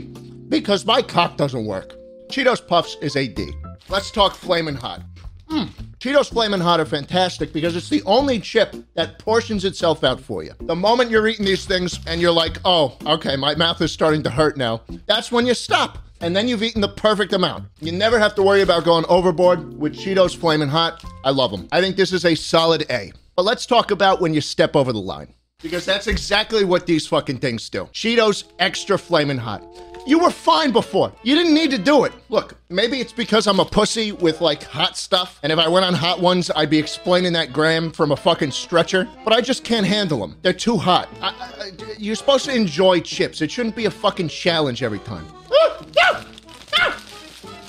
because 0.50 0.86
my 0.86 1.02
cock 1.02 1.38
doesn't 1.38 1.64
work. 1.64 1.96
Cheetos 2.34 2.66
Puffs 2.66 2.98
is 3.00 3.16
a 3.16 3.28
D. 3.28 3.54
Let's 3.90 4.10
talk 4.10 4.34
Flamin' 4.34 4.74
Hot. 4.74 5.04
Mm. 5.52 5.70
Cheetos 6.00 6.32
Flamin' 6.32 6.62
Hot 6.62 6.80
are 6.80 6.86
fantastic 6.86 7.54
because 7.54 7.76
it's 7.76 7.90
the 7.90 8.02
only 8.08 8.40
chip 8.40 8.76
that 8.96 9.20
portions 9.20 9.66
itself 9.66 10.04
out 10.04 10.20
for 10.20 10.44
you. 10.44 10.52
The 10.62 10.76
moment 10.76 11.12
you're 11.12 11.28
eating 11.28 11.46
these 11.46 11.68
things 11.68 12.00
and 12.08 12.20
you're 12.20 12.32
like, 12.32 12.58
oh, 12.66 12.98
okay, 13.06 13.36
my 13.36 13.54
mouth 13.54 13.80
is 13.84 13.92
starting 13.92 14.24
to 14.24 14.32
hurt 14.32 14.58
now, 14.58 14.82
that's 15.06 15.32
when 15.32 15.46
you 15.46 15.54
stop. 15.54 16.00
And 16.22 16.36
then 16.36 16.48
you've 16.48 16.64
eaten 16.64 16.82
the 16.82 16.88
perfect 16.88 17.34
amount. 17.34 17.66
You 17.82 17.92
never 17.92 18.18
have 18.18 18.34
to 18.34 18.42
worry 18.42 18.64
about 18.64 18.84
going 18.84 19.06
overboard 19.10 19.78
with 19.78 19.96
Cheetos 19.96 20.36
Flamin' 20.36 20.70
Hot. 20.70 21.04
I 21.24 21.30
love 21.30 21.52
them. 21.52 21.68
I 21.72 21.82
think 21.82 21.98
this 21.98 22.12
is 22.12 22.26
a 22.26 22.34
solid 22.34 22.88
A. 22.90 23.14
But 23.36 23.46
let's 23.46 23.68
talk 23.68 23.92
about 23.92 24.22
when 24.22 24.34
you 24.34 24.42
step 24.42 24.76
over 24.76 24.92
the 24.92 25.00
line. 25.00 25.36
Because 25.62 25.86
that's 25.86 26.08
exactly 26.08 26.66
what 26.66 26.88
these 26.88 27.06
fucking 27.06 27.38
things 27.38 27.70
do. 27.70 27.86
Cheetos 27.94 28.46
extra 28.58 28.98
flaming 28.98 29.38
hot. 29.38 29.64
You 30.06 30.20
were 30.20 30.32
fine 30.32 30.72
before. 30.72 31.14
You 31.24 31.36
didn't 31.36 31.54
need 31.54 31.72
to 31.72 31.78
do 31.78 32.04
it. 32.04 32.12
Look, 32.28 32.56
maybe 32.70 33.00
it's 33.00 33.14
because 33.14 33.48
I'm 33.48 33.60
a 33.60 33.66
pussy 33.66 34.12
with 34.12 34.42
like 34.42 34.64
hot 34.64 34.98
stuff, 34.98 35.40
and 35.44 35.52
if 35.52 35.60
I 35.60 35.68
went 35.70 35.86
on 35.86 35.94
hot 35.94 36.20
ones, 36.20 36.52
I'd 36.56 36.70
be 36.70 36.78
explaining 36.78 37.32
that 37.34 37.54
gram 37.54 37.90
from 37.92 38.12
a 38.12 38.18
fucking 38.18 38.52
stretcher. 38.52 39.08
But 39.24 39.34
I 39.34 39.40
just 39.40 39.64
can't 39.64 39.86
handle 39.86 40.20
them. 40.20 40.38
They're 40.42 40.52
too 40.52 40.78
hot. 40.78 41.08
I, 41.22 41.30
I, 41.30 41.72
you're 41.98 42.16
supposed 42.16 42.46
to 42.46 42.56
enjoy 42.56 43.00
chips. 43.00 43.42
It 43.42 43.50
shouldn't 43.50 43.76
be 43.76 43.86
a 43.86 43.92
fucking 43.92 44.28
challenge 44.28 44.84
every 44.84 45.00
time. 45.00 45.26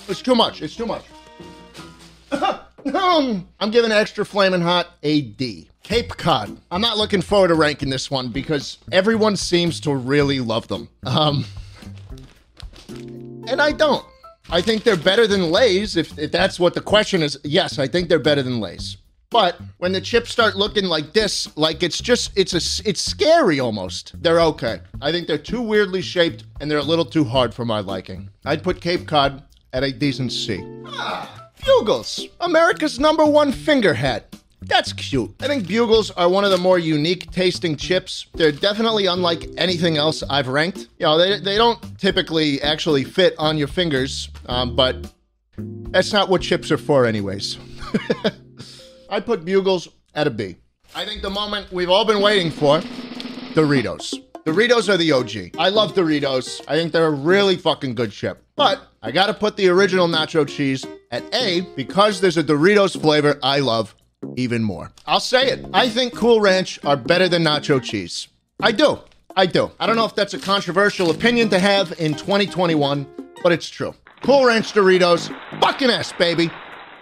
It's 0.06 0.20
too 0.20 0.34
much. 0.34 0.60
It's 0.60 0.76
too 0.76 0.86
much. 0.86 1.04
I'm 2.84 3.70
giving 3.70 3.92
extra 3.92 4.26
flaming 4.26 4.60
hot 4.60 4.88
a 5.02 5.22
D. 5.22 5.70
Cape 5.82 6.16
Cod. 6.16 6.58
I'm 6.70 6.80
not 6.80 6.96
looking 6.98 7.22
forward 7.22 7.48
to 7.48 7.54
ranking 7.54 7.90
this 7.90 8.10
one 8.10 8.28
because 8.28 8.78
everyone 8.90 9.36
seems 9.36 9.80
to 9.80 9.94
really 9.94 10.40
love 10.40 10.68
them. 10.68 10.88
Um, 11.04 11.44
and 12.88 13.60
I 13.60 13.72
don't. 13.72 14.04
I 14.50 14.60
think 14.60 14.84
they're 14.84 14.96
better 14.96 15.26
than 15.26 15.50
Lay's. 15.50 15.96
If, 15.96 16.18
if 16.18 16.30
that's 16.30 16.60
what 16.60 16.74
the 16.74 16.80
question 16.80 17.22
is, 17.22 17.38
yes, 17.44 17.78
I 17.78 17.86
think 17.86 18.08
they're 18.08 18.18
better 18.18 18.42
than 18.42 18.60
Lay's. 18.60 18.98
But 19.30 19.60
when 19.78 19.90
the 19.92 20.00
chips 20.00 20.30
start 20.30 20.54
looking 20.54 20.84
like 20.84 21.12
this, 21.12 21.56
like 21.56 21.82
it's 21.82 22.00
just 22.00 22.30
it's 22.36 22.52
a 22.52 22.88
it's 22.88 23.00
scary 23.00 23.58
almost. 23.58 24.14
They're 24.22 24.40
okay. 24.40 24.80
I 25.02 25.10
think 25.10 25.26
they're 25.26 25.38
too 25.38 25.60
weirdly 25.60 26.02
shaped 26.02 26.44
and 26.60 26.70
they're 26.70 26.78
a 26.78 26.82
little 26.82 27.04
too 27.04 27.24
hard 27.24 27.52
for 27.52 27.64
my 27.64 27.80
liking. 27.80 28.30
I'd 28.44 28.62
put 28.62 28.80
Cape 28.80 29.08
Cod 29.08 29.42
at 29.72 29.82
a 29.82 29.90
decent 29.90 30.30
C. 30.30 30.62
Ah, 30.86 31.50
Bugles, 31.64 32.28
America's 32.40 33.00
number 33.00 33.24
one 33.24 33.50
finger 33.50 33.94
hat. 33.94 34.36
That's 34.66 34.92
cute. 34.92 35.34
I 35.40 35.46
think 35.46 35.66
Bugles 35.66 36.10
are 36.12 36.28
one 36.28 36.44
of 36.44 36.50
the 36.50 36.58
more 36.58 36.78
unique 36.78 37.30
tasting 37.30 37.76
chips. 37.76 38.26
They're 38.34 38.52
definitely 38.52 39.06
unlike 39.06 39.46
anything 39.56 39.96
else 39.96 40.22
I've 40.28 40.48
ranked. 40.48 40.88
You 40.98 41.06
know, 41.06 41.18
they, 41.18 41.38
they 41.40 41.56
don't 41.56 41.98
typically 41.98 42.60
actually 42.62 43.04
fit 43.04 43.34
on 43.38 43.56
your 43.58 43.68
fingers, 43.68 44.28
um, 44.46 44.74
but 44.74 45.12
that's 45.56 46.12
not 46.12 46.28
what 46.28 46.42
chips 46.42 46.70
are 46.70 46.78
for, 46.78 47.06
anyways. 47.06 47.58
I'd 49.10 49.26
put 49.26 49.44
Bugles 49.44 49.88
at 50.14 50.26
a 50.26 50.30
B. 50.30 50.56
I 50.94 51.04
think 51.04 51.22
the 51.22 51.30
moment 51.30 51.72
we've 51.72 51.90
all 51.90 52.04
been 52.04 52.20
waiting 52.20 52.50
for 52.50 52.80
Doritos. 53.54 54.14
Doritos 54.44 54.88
are 54.88 54.96
the 54.96 55.10
OG. 55.12 55.56
I 55.58 55.70
love 55.70 55.94
Doritos. 55.94 56.60
I 56.68 56.76
think 56.76 56.92
they're 56.92 57.06
a 57.06 57.10
really 57.10 57.56
fucking 57.56 57.94
good 57.94 58.12
chip. 58.12 58.44
But 58.56 58.82
I 59.02 59.10
gotta 59.10 59.34
put 59.34 59.56
the 59.56 59.68
original 59.68 60.06
nacho 60.06 60.46
cheese 60.46 60.84
at 61.10 61.22
A 61.34 61.62
because 61.76 62.20
there's 62.20 62.36
a 62.36 62.44
Doritos 62.44 63.00
flavor 63.00 63.38
I 63.42 63.60
love 63.60 63.94
even 64.36 64.62
more. 64.62 64.92
I'll 65.06 65.20
say 65.20 65.48
it. 65.48 65.64
I 65.72 65.88
think 65.88 66.14
Cool 66.14 66.40
Ranch 66.40 66.78
are 66.84 66.96
better 66.96 67.28
than 67.28 67.44
nacho 67.44 67.82
cheese. 67.82 68.28
I 68.60 68.72
do. 68.72 68.98
I 69.36 69.46
do. 69.46 69.70
I 69.80 69.86
don't 69.86 69.96
know 69.96 70.04
if 70.04 70.14
that's 70.14 70.34
a 70.34 70.38
controversial 70.38 71.10
opinion 71.10 71.48
to 71.50 71.58
have 71.58 71.92
in 71.98 72.14
2021, 72.14 73.06
but 73.42 73.52
it's 73.52 73.68
true. 73.68 73.94
Cool 74.22 74.46
Ranch 74.46 74.72
Doritos, 74.72 75.28
fucking 75.60 75.90
ass, 75.90 76.12
baby. 76.12 76.50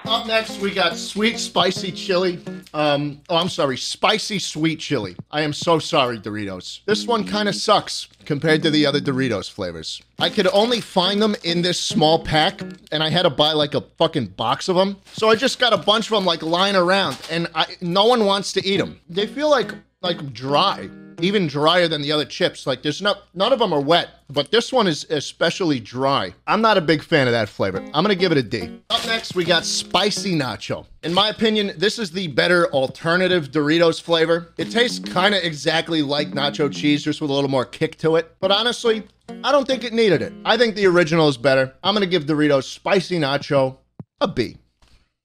Up 0.04 0.26
next, 0.26 0.59
we 0.61 0.75
got 0.75 0.97
sweet 0.97 1.38
spicy 1.38 1.92
chili. 1.92 2.40
Um, 2.75 3.21
oh, 3.28 3.37
I'm 3.37 3.49
sorry, 3.49 3.76
spicy 3.76 4.40
sweet 4.40 4.80
chili. 4.80 5.14
I 5.30 5.42
am 5.42 5.52
so 5.52 5.78
sorry, 5.78 6.18
Doritos. 6.18 6.80
This 6.87 7.06
one 7.06 7.25
kind 7.25 7.49
of 7.49 7.54
sucks 7.54 8.09
compared 8.25 8.62
to 8.64 8.71
the 8.71 8.85
other 8.85 9.00
Doritos 9.00 9.50
flavors. 9.50 10.02
I 10.18 10.28
could 10.28 10.49
only 10.49 10.80
find 10.80 11.23
them 11.23 11.37
in 11.44 11.62
this 11.62 11.80
small 11.80 12.18
pack, 12.25 12.61
and 12.90 13.02
I 13.02 13.11
had 13.11 13.23
to 13.23 13.30
buy 13.30 13.52
like 13.52 13.75
a 13.75 13.80
fucking 13.80 14.26
box 14.26 14.68
of 14.68 14.75
them. 14.75 14.97
So 15.12 15.28
I 15.30 15.37
just 15.37 15.61
got 15.61 15.73
a 15.73 15.78
bunch 15.78 16.06
of 16.06 16.16
them 16.16 16.25
like 16.25 16.42
lying 16.42 16.76
around, 16.76 17.16
and 17.30 17.47
I, 17.54 17.66
no 17.80 18.06
one 18.06 18.25
wants 18.25 18.52
to 18.54 18.66
eat 18.66 18.78
them. 18.78 19.00
They 19.09 19.26
feel 19.26 19.50
like 19.50 19.73
like 20.02 20.32
dry 20.32 20.90
Mm-hmm. 21.23 21.37
even 21.37 21.47
drier 21.47 21.87
than 21.88 22.02
the 22.02 22.11
other 22.11 22.25
chips. 22.25 22.67
Like 22.67 22.83
there's 22.83 23.00
no 23.00 23.14
none 23.35 23.52
of 23.52 23.61
them 23.61 23.73
are 23.73 23.81
wet, 23.81 24.09
but 24.29 24.50
this 24.50 24.73
one 24.73 24.88
is 24.88 25.07
especially 25.09 25.79
dry. 25.79 26.35
I'm 26.49 26.61
not 26.61 26.76
a 26.76 26.81
big 26.81 27.02
fan 27.02 27.29
of 27.29 27.33
that 27.33 27.49
flavor. 27.49 27.79
I'm 27.79 28.02
gonna 28.02 28.17
give 28.17 28.33
it 28.33 28.38
a 28.38 28.43
D. 28.43 28.81
Up 28.91 29.07
next, 29.07 29.35
we 29.37 29.45
got 29.45 29.64
spicy 29.64 30.35
nacho. 30.35 30.87
In 31.05 31.14
my 31.14 31.29
opinion, 31.29 31.73
this 31.76 31.99
is 31.99 32.11
the 32.11 32.26
better 32.29 32.67
alternative 32.73 33.50
Doritos 33.52 34.02
flavor. 34.02 34.52
It 34.59 34.71
tastes 34.71 34.99
kind 34.99 35.35
of 35.35 35.45
exactly 35.45 36.02
like 36.02 36.31
nacho 36.31 36.73
cheese, 36.73 37.05
just 37.05 37.21
with 37.21 37.31
a 37.31 37.35
little 37.35 37.50
more 37.50 37.64
kick 37.64 37.99
to 37.99 38.17
it. 38.17 38.35
But 38.41 38.50
honestly, 38.50 39.05
I 39.45 39.52
don't 39.52 39.67
think 39.67 39.85
it 39.85 39.93
needed 39.93 40.23
it. 40.23 40.33
I 40.45 40.57
think 40.57 40.75
the 40.75 40.87
original 40.87 41.29
is 41.29 41.37
better. 41.37 41.73
I'm 41.85 41.95
gonna 41.95 42.07
give 42.07 42.25
Doritos 42.26 42.64
spicy 42.64 43.19
nacho 43.19 43.79
a 44.21 44.26
B. 44.26 44.57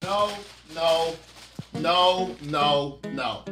No, 0.04 0.32
no, 0.75 1.16
no, 1.74 2.36
no, 2.44 3.00
no, 3.12 3.44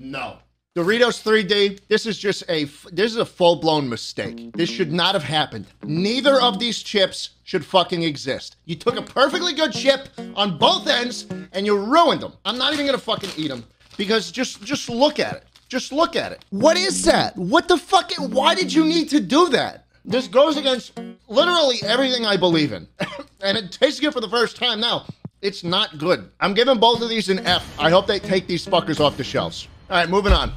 no. 0.00 0.38
Doritos 0.74 1.22
3D, 1.22 1.80
this 1.88 2.06
is 2.06 2.16
just 2.16 2.44
a 2.48 2.64
this 2.90 3.10
is 3.10 3.18
a 3.18 3.26
full-blown 3.26 3.86
mistake. 3.86 4.54
This 4.54 4.70
mm-hmm. 4.70 4.76
should 4.78 4.90
not 4.90 5.12
have 5.12 5.22
happened. 5.22 5.66
Neither 5.84 6.40
of 6.40 6.58
these 6.58 6.82
chips 6.82 7.30
should 7.44 7.62
fucking 7.62 8.02
exist. 8.02 8.56
You 8.64 8.76
took 8.76 8.96
a 8.96 9.02
perfectly 9.02 9.52
good 9.52 9.74
chip 9.74 10.08
on 10.34 10.56
both 10.56 10.86
ends 10.86 11.26
and 11.52 11.66
you 11.66 11.76
ruined 11.76 12.22
them. 12.22 12.32
I'm 12.46 12.56
not 12.56 12.72
even 12.72 12.86
going 12.86 12.98
to 12.98 13.04
fucking 13.04 13.32
eat 13.36 13.48
them 13.48 13.64
because 13.98 14.32
just 14.32 14.64
just 14.64 14.88
look 14.88 15.18
at 15.18 15.34
it. 15.34 15.44
Just 15.68 15.92
look 15.92 16.16
at 16.16 16.32
it. 16.32 16.42
What 16.48 16.78
is 16.78 17.04
that? 17.04 17.36
What 17.36 17.68
the 17.68 17.76
fuck? 17.76 18.10
Why 18.14 18.54
did 18.54 18.72
you 18.72 18.86
need 18.86 19.10
to 19.10 19.20
do 19.20 19.50
that? 19.50 19.84
This 20.06 20.26
goes 20.26 20.56
against 20.56 20.98
literally 21.28 21.80
everything 21.84 22.24
I 22.24 22.38
believe 22.38 22.72
in. 22.72 22.88
and 23.42 23.58
it 23.58 23.72
tastes 23.72 24.00
good 24.00 24.14
for 24.14 24.22
the 24.22 24.30
first 24.30 24.56
time 24.56 24.80
now. 24.80 25.04
It's 25.42 25.64
not 25.64 25.98
good. 25.98 26.30
I'm 26.40 26.54
giving 26.54 26.78
both 26.78 27.02
of 27.02 27.10
these 27.10 27.28
an 27.28 27.40
F. 27.40 27.78
I 27.78 27.90
hope 27.90 28.06
they 28.06 28.18
take 28.18 28.46
these 28.46 28.64
fuckers 28.64 29.00
off 29.00 29.18
the 29.18 29.24
shelves. 29.24 29.68
All 29.92 29.98
right, 29.98 30.08
moving 30.08 30.32
on. 30.32 30.54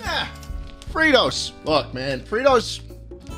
Yeah, 0.00 0.26
Fritos. 0.90 1.52
Look, 1.66 1.92
man, 1.92 2.20
Fritos, 2.20 2.80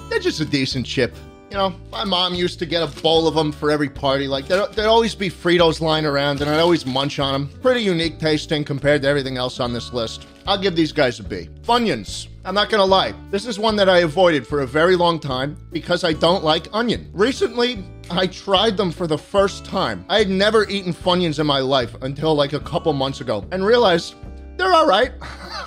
they're 0.08 0.20
just 0.20 0.38
a 0.38 0.44
decent 0.44 0.86
chip. 0.86 1.16
You 1.50 1.56
know, 1.56 1.74
my 1.90 2.04
mom 2.04 2.32
used 2.32 2.60
to 2.60 2.66
get 2.66 2.80
a 2.80 3.02
bowl 3.02 3.26
of 3.26 3.34
them 3.34 3.50
for 3.50 3.72
every 3.72 3.88
party. 3.88 4.28
Like, 4.28 4.46
there'd, 4.46 4.72
there'd 4.74 4.86
always 4.86 5.16
be 5.16 5.28
Fritos 5.28 5.80
lying 5.80 6.06
around, 6.06 6.42
and 6.42 6.48
I'd 6.48 6.60
always 6.60 6.86
munch 6.86 7.18
on 7.18 7.32
them. 7.32 7.60
Pretty 7.60 7.80
unique 7.80 8.20
tasting 8.20 8.62
compared 8.62 9.02
to 9.02 9.08
everything 9.08 9.36
else 9.36 9.58
on 9.58 9.72
this 9.72 9.92
list. 9.92 10.28
I'll 10.46 10.58
give 10.58 10.76
these 10.76 10.92
guys 10.92 11.18
a 11.18 11.24
B. 11.24 11.48
Funyuns. 11.62 12.28
I'm 12.44 12.54
not 12.54 12.70
gonna 12.70 12.84
lie, 12.84 13.14
this 13.32 13.46
is 13.46 13.58
one 13.58 13.74
that 13.74 13.88
I 13.88 14.00
avoided 14.00 14.46
for 14.46 14.60
a 14.60 14.66
very 14.66 14.94
long 14.94 15.18
time 15.18 15.56
because 15.72 16.04
I 16.04 16.12
don't 16.12 16.44
like 16.44 16.68
onion. 16.72 17.10
Recently, 17.12 17.82
I 18.10 18.28
tried 18.28 18.76
them 18.76 18.92
for 18.92 19.08
the 19.08 19.18
first 19.18 19.64
time. 19.64 20.04
I 20.08 20.18
had 20.18 20.28
never 20.28 20.68
eaten 20.68 20.94
Funyuns 20.94 21.40
in 21.40 21.48
my 21.48 21.58
life 21.58 21.96
until 22.02 22.34
like 22.36 22.52
a 22.52 22.60
couple 22.60 22.92
months 22.92 23.20
ago 23.20 23.44
and 23.50 23.64
realized 23.64 24.14
they're 24.56 24.72
all 24.72 24.86
right. 24.86 25.12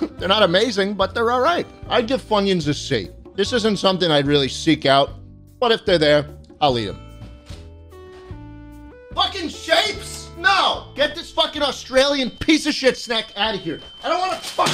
they're 0.18 0.28
not 0.28 0.42
amazing, 0.42 0.94
but 0.94 1.14
they're 1.14 1.30
all 1.30 1.40
right. 1.40 1.66
I'd 1.88 2.06
give 2.06 2.22
Funyuns 2.22 2.68
a 2.68 2.74
C. 2.74 3.10
This 3.34 3.52
isn't 3.52 3.78
something 3.78 4.10
I'd 4.10 4.26
really 4.26 4.48
seek 4.48 4.86
out, 4.86 5.10
but 5.60 5.72
if 5.72 5.84
they're 5.84 5.98
there, 5.98 6.26
I'll 6.60 6.78
eat 6.78 6.86
them. 6.86 7.00
Fucking 9.14 9.48
shapes? 9.48 10.30
No! 10.38 10.92
Get 10.94 11.14
this 11.14 11.30
fucking 11.30 11.62
Australian 11.62 12.30
piece 12.30 12.66
of 12.66 12.74
shit 12.74 12.96
snack 12.96 13.26
out 13.36 13.54
of 13.54 13.60
here. 13.60 13.80
I 14.04 14.08
don't 14.08 14.20
want 14.20 14.32
to 14.32 14.38
fuck. 14.48 14.68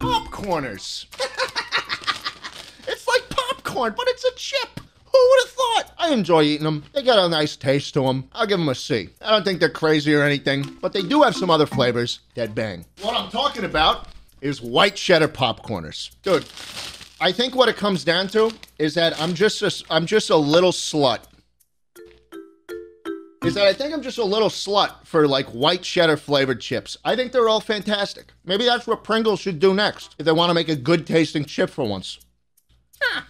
Popcorners. 0.00 1.06
it's 2.88 3.08
like 3.08 3.28
popcorn, 3.30 3.94
but 3.96 4.06
it's 4.08 4.24
a 4.24 4.34
chip. 4.36 4.80
Who 5.14 5.28
would 5.30 5.40
have 5.44 5.52
thought? 5.52 5.94
I 5.96 6.12
enjoy 6.12 6.42
eating 6.42 6.64
them. 6.64 6.82
They 6.92 7.02
got 7.02 7.24
a 7.24 7.28
nice 7.28 7.54
taste 7.54 7.94
to 7.94 8.02
them. 8.02 8.28
I'll 8.32 8.48
give 8.48 8.58
them 8.58 8.68
a 8.68 8.74
C. 8.74 9.10
I 9.20 9.30
don't 9.30 9.44
think 9.44 9.60
they're 9.60 9.68
crazy 9.68 10.12
or 10.12 10.24
anything, 10.24 10.76
but 10.80 10.92
they 10.92 11.02
do 11.02 11.22
have 11.22 11.36
some 11.36 11.50
other 11.50 11.66
flavors 11.66 12.18
that 12.34 12.52
bang. 12.52 12.84
What 13.00 13.14
I'm 13.14 13.30
talking 13.30 13.62
about 13.64 14.08
is 14.40 14.60
white 14.60 14.96
cheddar 14.96 15.28
popcorners. 15.28 16.10
Dude, 16.22 16.44
I 17.20 17.30
think 17.30 17.54
what 17.54 17.68
it 17.68 17.76
comes 17.76 18.02
down 18.02 18.26
to 18.28 18.50
is 18.80 18.94
that 18.94 19.18
I'm 19.20 19.34
just 19.34 19.62
a, 19.62 19.72
I'm 19.88 20.04
just 20.04 20.30
a 20.30 20.36
little 20.36 20.72
slut. 20.72 21.20
Is 23.44 23.54
that 23.54 23.68
I 23.68 23.72
think 23.72 23.94
I'm 23.94 24.02
just 24.02 24.18
a 24.18 24.24
little 24.24 24.48
slut 24.48 25.04
for 25.04 25.28
like 25.28 25.46
white 25.50 25.82
cheddar 25.82 26.16
flavored 26.16 26.60
chips. 26.60 26.96
I 27.04 27.14
think 27.14 27.30
they're 27.30 27.48
all 27.48 27.60
fantastic. 27.60 28.32
Maybe 28.44 28.64
that's 28.64 28.88
what 28.88 29.04
Pringles 29.04 29.38
should 29.38 29.60
do 29.60 29.74
next 29.74 30.16
if 30.18 30.26
they 30.26 30.32
want 30.32 30.50
to 30.50 30.54
make 30.54 30.68
a 30.68 30.74
good 30.74 31.06
tasting 31.06 31.44
chip 31.44 31.70
for 31.70 31.86
once. 31.86 32.18
Hmm. 33.00 33.20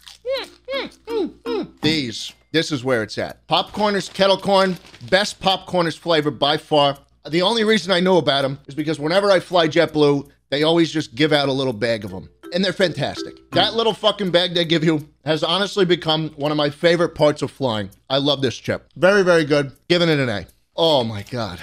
These. 1.82 2.32
This 2.52 2.70
is 2.70 2.84
where 2.84 3.02
it's 3.02 3.18
at. 3.18 3.46
Popcorners 3.48 4.12
kettle 4.12 4.38
corn, 4.38 4.76
best 5.10 5.40
popcorners 5.40 5.98
flavor 5.98 6.30
by 6.30 6.56
far. 6.56 6.98
The 7.28 7.42
only 7.42 7.64
reason 7.64 7.90
I 7.92 8.00
know 8.00 8.18
about 8.18 8.42
them 8.42 8.60
is 8.66 8.74
because 8.74 9.00
whenever 9.00 9.30
I 9.30 9.40
fly 9.40 9.66
JetBlue, 9.66 10.28
they 10.50 10.62
always 10.62 10.92
just 10.92 11.14
give 11.14 11.32
out 11.32 11.48
a 11.48 11.52
little 11.52 11.72
bag 11.72 12.04
of 12.04 12.10
them. 12.10 12.28
And 12.52 12.64
they're 12.64 12.72
fantastic. 12.72 13.50
That 13.50 13.74
little 13.74 13.94
fucking 13.94 14.30
bag 14.30 14.54
they 14.54 14.64
give 14.64 14.84
you 14.84 15.08
has 15.24 15.42
honestly 15.42 15.84
become 15.84 16.30
one 16.36 16.52
of 16.52 16.56
my 16.56 16.70
favorite 16.70 17.14
parts 17.16 17.42
of 17.42 17.50
flying. 17.50 17.90
I 18.08 18.18
love 18.18 18.40
this 18.40 18.56
chip. 18.56 18.88
Very, 18.94 19.22
very 19.22 19.44
good. 19.44 19.72
Giving 19.88 20.08
it 20.08 20.20
an 20.20 20.28
A. 20.28 20.46
Oh 20.76 21.02
my 21.02 21.22
God. 21.22 21.60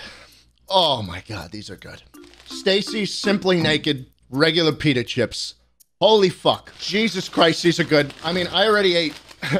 Oh 0.68 1.02
my 1.02 1.24
God, 1.28 1.52
these 1.52 1.70
are 1.70 1.78
good. 1.78 2.02
Stacy 2.46 3.06
Simply 3.06 3.62
Naked 3.62 4.08
regular 4.30 4.74
pita 4.74 5.04
chips. 5.04 5.56
Holy 6.02 6.30
fuck. 6.30 6.74
Jesus 6.80 7.30
Christ, 7.30 7.62
these 7.62 7.80
are 7.80 7.84
good. 7.84 8.12
I 8.24 8.34
mean, 8.34 8.48
I 8.48 8.66
already 8.66 8.96
ate. 8.96 9.14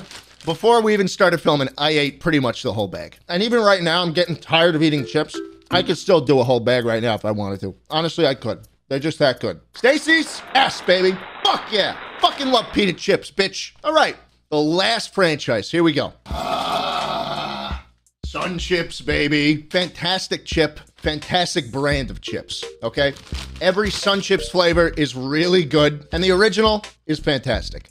Before 0.44 0.82
we 0.82 0.92
even 0.92 1.08
started 1.08 1.38
filming, 1.40 1.70
I 1.78 1.92
ate 1.92 2.20
pretty 2.20 2.40
much 2.40 2.64
the 2.64 2.74
whole 2.74 2.88
bag. 2.88 3.20
And 3.30 3.44
even 3.44 3.60
right 3.62 3.84
now, 3.84 4.02
I'm 4.02 4.12
getting 4.12 4.36
tired 4.36 4.74
of 4.74 4.82
eating 4.82 5.06
chips. 5.06 5.40
I 5.70 5.84
could 5.84 6.00
still 6.00 6.20
do 6.20 6.40
a 6.40 6.44
whole 6.44 6.60
bag 6.60 6.84
right 6.84 7.04
now 7.04 7.14
if 7.14 7.26
I 7.26 7.32
wanted 7.32 7.60
to. 7.60 7.76
Honestly, 7.92 8.26
I 8.26 8.34
could. 8.34 8.68
They're 8.88 8.98
just 8.98 9.20
that 9.20 9.40
good. 9.40 9.62
Stacy's 9.76 10.42
S, 10.56 10.82
baby. 10.82 11.16
Fuck 11.46 11.72
yeah. 11.72 11.96
Fucking 12.22 12.48
love 12.48 12.66
pita 12.74 12.94
chips, 12.94 13.30
bitch. 13.30 13.74
All 13.84 13.94
right. 13.94 14.18
The 14.50 14.58
last 14.58 15.14
franchise. 15.14 15.70
Here 15.70 15.84
we 15.84 15.94
go. 15.94 16.12
Ah, 16.26 17.86
Sun 18.26 18.58
Chips, 18.58 19.00
baby. 19.00 19.68
Fantastic 19.70 20.46
chip. 20.46 20.80
Fantastic 21.02 21.72
brand 21.72 22.12
of 22.12 22.22
chips. 22.22 22.64
Okay. 22.84 23.14
Every 23.60 23.90
Sun 23.90 24.22
Chips 24.22 24.50
flavor 24.50 24.90
is 24.90 25.16
really 25.16 25.66
good, 25.66 26.08
and 26.12 26.24
the 26.24 26.32
original 26.32 26.86
is 27.08 27.20
fantastic. 27.20 27.90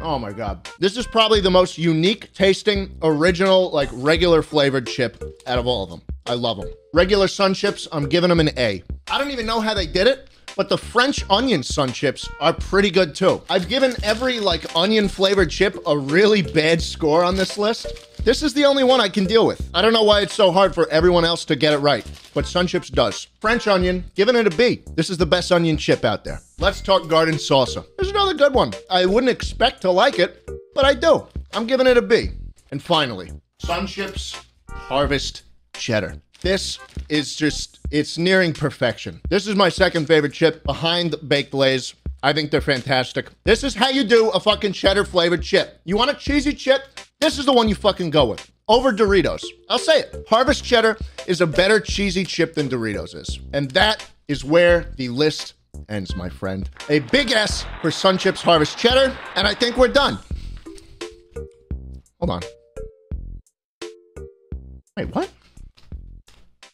Oh 0.00 0.18
my 0.18 0.32
god. 0.32 0.68
This 0.80 0.96
is 0.96 1.06
probably 1.06 1.40
the 1.40 1.50
most 1.50 1.78
unique 1.78 2.32
tasting, 2.34 2.96
original, 3.02 3.70
like 3.70 3.88
regular 3.92 4.42
flavored 4.42 4.88
chip 4.88 5.22
out 5.46 5.60
of 5.60 5.66
all 5.68 5.84
of 5.84 5.90
them. 5.90 6.02
I 6.26 6.34
love 6.34 6.56
them. 6.56 6.68
Regular 6.92 7.28
Sun 7.28 7.54
Chips, 7.54 7.86
I'm 7.92 8.08
giving 8.08 8.28
them 8.28 8.40
an 8.40 8.50
A. 8.58 8.82
I 9.08 9.18
don't 9.18 9.30
even 9.30 9.46
know 9.46 9.60
how 9.60 9.74
they 9.74 9.86
did 9.86 10.08
it, 10.08 10.28
but 10.56 10.68
the 10.68 10.78
French 10.78 11.24
onion 11.30 11.62
Sun 11.62 11.92
Chips 11.92 12.28
are 12.40 12.52
pretty 12.52 12.90
good 12.90 13.14
too. 13.14 13.42
I've 13.48 13.68
given 13.68 13.94
every 14.02 14.40
like 14.40 14.74
onion 14.74 15.08
flavored 15.08 15.50
chip 15.50 15.78
a 15.86 15.96
really 15.96 16.42
bad 16.42 16.82
score 16.82 17.22
on 17.22 17.36
this 17.36 17.56
list. 17.56 17.86
This 18.24 18.44
is 18.44 18.54
the 18.54 18.66
only 18.66 18.84
one 18.84 19.00
I 19.00 19.08
can 19.08 19.24
deal 19.24 19.44
with. 19.44 19.68
I 19.74 19.82
don't 19.82 19.92
know 19.92 20.04
why 20.04 20.20
it's 20.20 20.32
so 20.34 20.52
hard 20.52 20.76
for 20.76 20.88
everyone 20.90 21.24
else 21.24 21.44
to 21.46 21.56
get 21.56 21.72
it 21.72 21.78
right, 21.78 22.08
but 22.34 22.46
Sun 22.46 22.68
Chips 22.68 22.88
does. 22.88 23.26
French 23.40 23.66
onion, 23.66 24.04
giving 24.14 24.36
it 24.36 24.46
a 24.46 24.56
B. 24.56 24.84
This 24.94 25.10
is 25.10 25.18
the 25.18 25.26
best 25.26 25.50
onion 25.50 25.76
chip 25.76 26.04
out 26.04 26.22
there. 26.22 26.40
Let's 26.60 26.80
talk 26.80 27.08
garden 27.08 27.34
salsa. 27.34 27.84
There's 27.98 28.10
another 28.10 28.34
good 28.34 28.54
one. 28.54 28.74
I 28.88 29.06
wouldn't 29.06 29.32
expect 29.32 29.82
to 29.82 29.90
like 29.90 30.20
it, 30.20 30.48
but 30.72 30.84
I 30.84 30.94
do. 30.94 31.26
I'm 31.52 31.66
giving 31.66 31.88
it 31.88 31.96
a 31.96 32.02
B. 32.02 32.28
And 32.70 32.80
finally, 32.80 33.32
Sun 33.58 33.88
Chips 33.88 34.40
Harvest 34.70 35.42
Cheddar. 35.74 36.14
This 36.42 36.78
is 37.08 37.34
just, 37.34 37.80
it's 37.90 38.18
nearing 38.18 38.52
perfection. 38.52 39.20
This 39.30 39.48
is 39.48 39.56
my 39.56 39.68
second 39.68 40.06
favorite 40.06 40.32
chip 40.32 40.62
behind 40.62 41.16
Baked 41.26 41.54
Lays. 41.54 41.94
I 42.22 42.32
think 42.32 42.52
they're 42.52 42.60
fantastic. 42.60 43.30
This 43.42 43.64
is 43.64 43.74
how 43.74 43.88
you 43.88 44.04
do 44.04 44.30
a 44.30 44.38
fucking 44.38 44.74
cheddar 44.74 45.04
flavored 45.04 45.42
chip. 45.42 45.80
You 45.84 45.96
want 45.96 46.12
a 46.12 46.14
cheesy 46.14 46.52
chip? 46.52 46.82
This 47.22 47.38
is 47.38 47.46
the 47.46 47.52
one 47.52 47.68
you 47.68 47.76
fucking 47.76 48.10
go 48.10 48.24
with. 48.24 48.50
Over 48.66 48.92
Doritos. 48.92 49.44
I'll 49.70 49.78
say 49.78 50.00
it. 50.00 50.26
Harvest 50.28 50.64
Cheddar 50.64 50.98
is 51.28 51.40
a 51.40 51.46
better 51.46 51.78
cheesy 51.78 52.24
chip 52.24 52.54
than 52.54 52.68
Doritos 52.68 53.14
is. 53.14 53.38
And 53.52 53.70
that 53.70 54.04
is 54.26 54.44
where 54.44 54.90
the 54.96 55.08
list 55.08 55.54
ends, 55.88 56.16
my 56.16 56.28
friend. 56.28 56.68
A 56.88 56.98
big 56.98 57.30
S 57.30 57.64
for 57.80 57.92
Sun 57.92 58.18
Chips 58.18 58.42
Harvest 58.42 58.76
Cheddar. 58.76 59.16
And 59.36 59.46
I 59.46 59.54
think 59.54 59.76
we're 59.76 59.86
done. 59.86 60.18
Hold 62.18 62.30
on. 62.30 62.42
Wait, 64.96 65.14
what? 65.14 65.30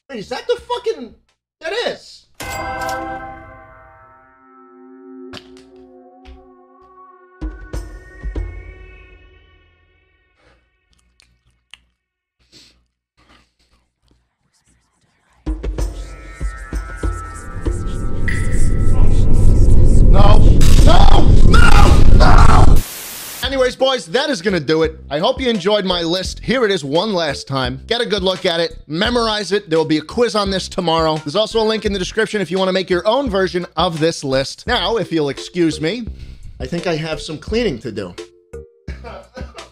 Wait, 0.08 0.18
is 0.18 0.30
that 0.30 0.46
the 0.46 0.58
fucking. 0.62 1.14
That 1.60 1.74
is. 1.74 3.37
Boys, 23.88 24.04
that 24.04 24.28
is 24.28 24.42
gonna 24.42 24.60
do 24.60 24.82
it. 24.82 25.00
I 25.08 25.18
hope 25.18 25.40
you 25.40 25.48
enjoyed 25.48 25.86
my 25.86 26.02
list. 26.02 26.40
Here 26.40 26.62
it 26.62 26.70
is 26.70 26.84
one 26.84 27.14
last 27.14 27.48
time. 27.48 27.82
Get 27.86 28.02
a 28.02 28.06
good 28.06 28.22
look 28.22 28.44
at 28.44 28.60
it, 28.60 28.82
memorize 28.86 29.50
it. 29.50 29.70
There 29.70 29.78
will 29.78 29.86
be 29.86 29.96
a 29.96 30.02
quiz 30.02 30.34
on 30.34 30.50
this 30.50 30.68
tomorrow. 30.68 31.16
There's 31.16 31.34
also 31.34 31.62
a 31.62 31.64
link 31.64 31.86
in 31.86 31.94
the 31.94 31.98
description 31.98 32.42
if 32.42 32.50
you 32.50 32.58
want 32.58 32.68
to 32.68 32.74
make 32.74 32.90
your 32.90 33.08
own 33.08 33.30
version 33.30 33.64
of 33.78 33.98
this 33.98 34.22
list. 34.22 34.66
Now, 34.66 34.98
if 34.98 35.10
you'll 35.10 35.30
excuse 35.30 35.80
me, 35.80 36.06
I 36.60 36.66
think 36.66 36.86
I 36.86 36.96
have 36.96 37.18
some 37.18 37.38
cleaning 37.38 37.78
to 37.78 37.90
do. 37.90 38.14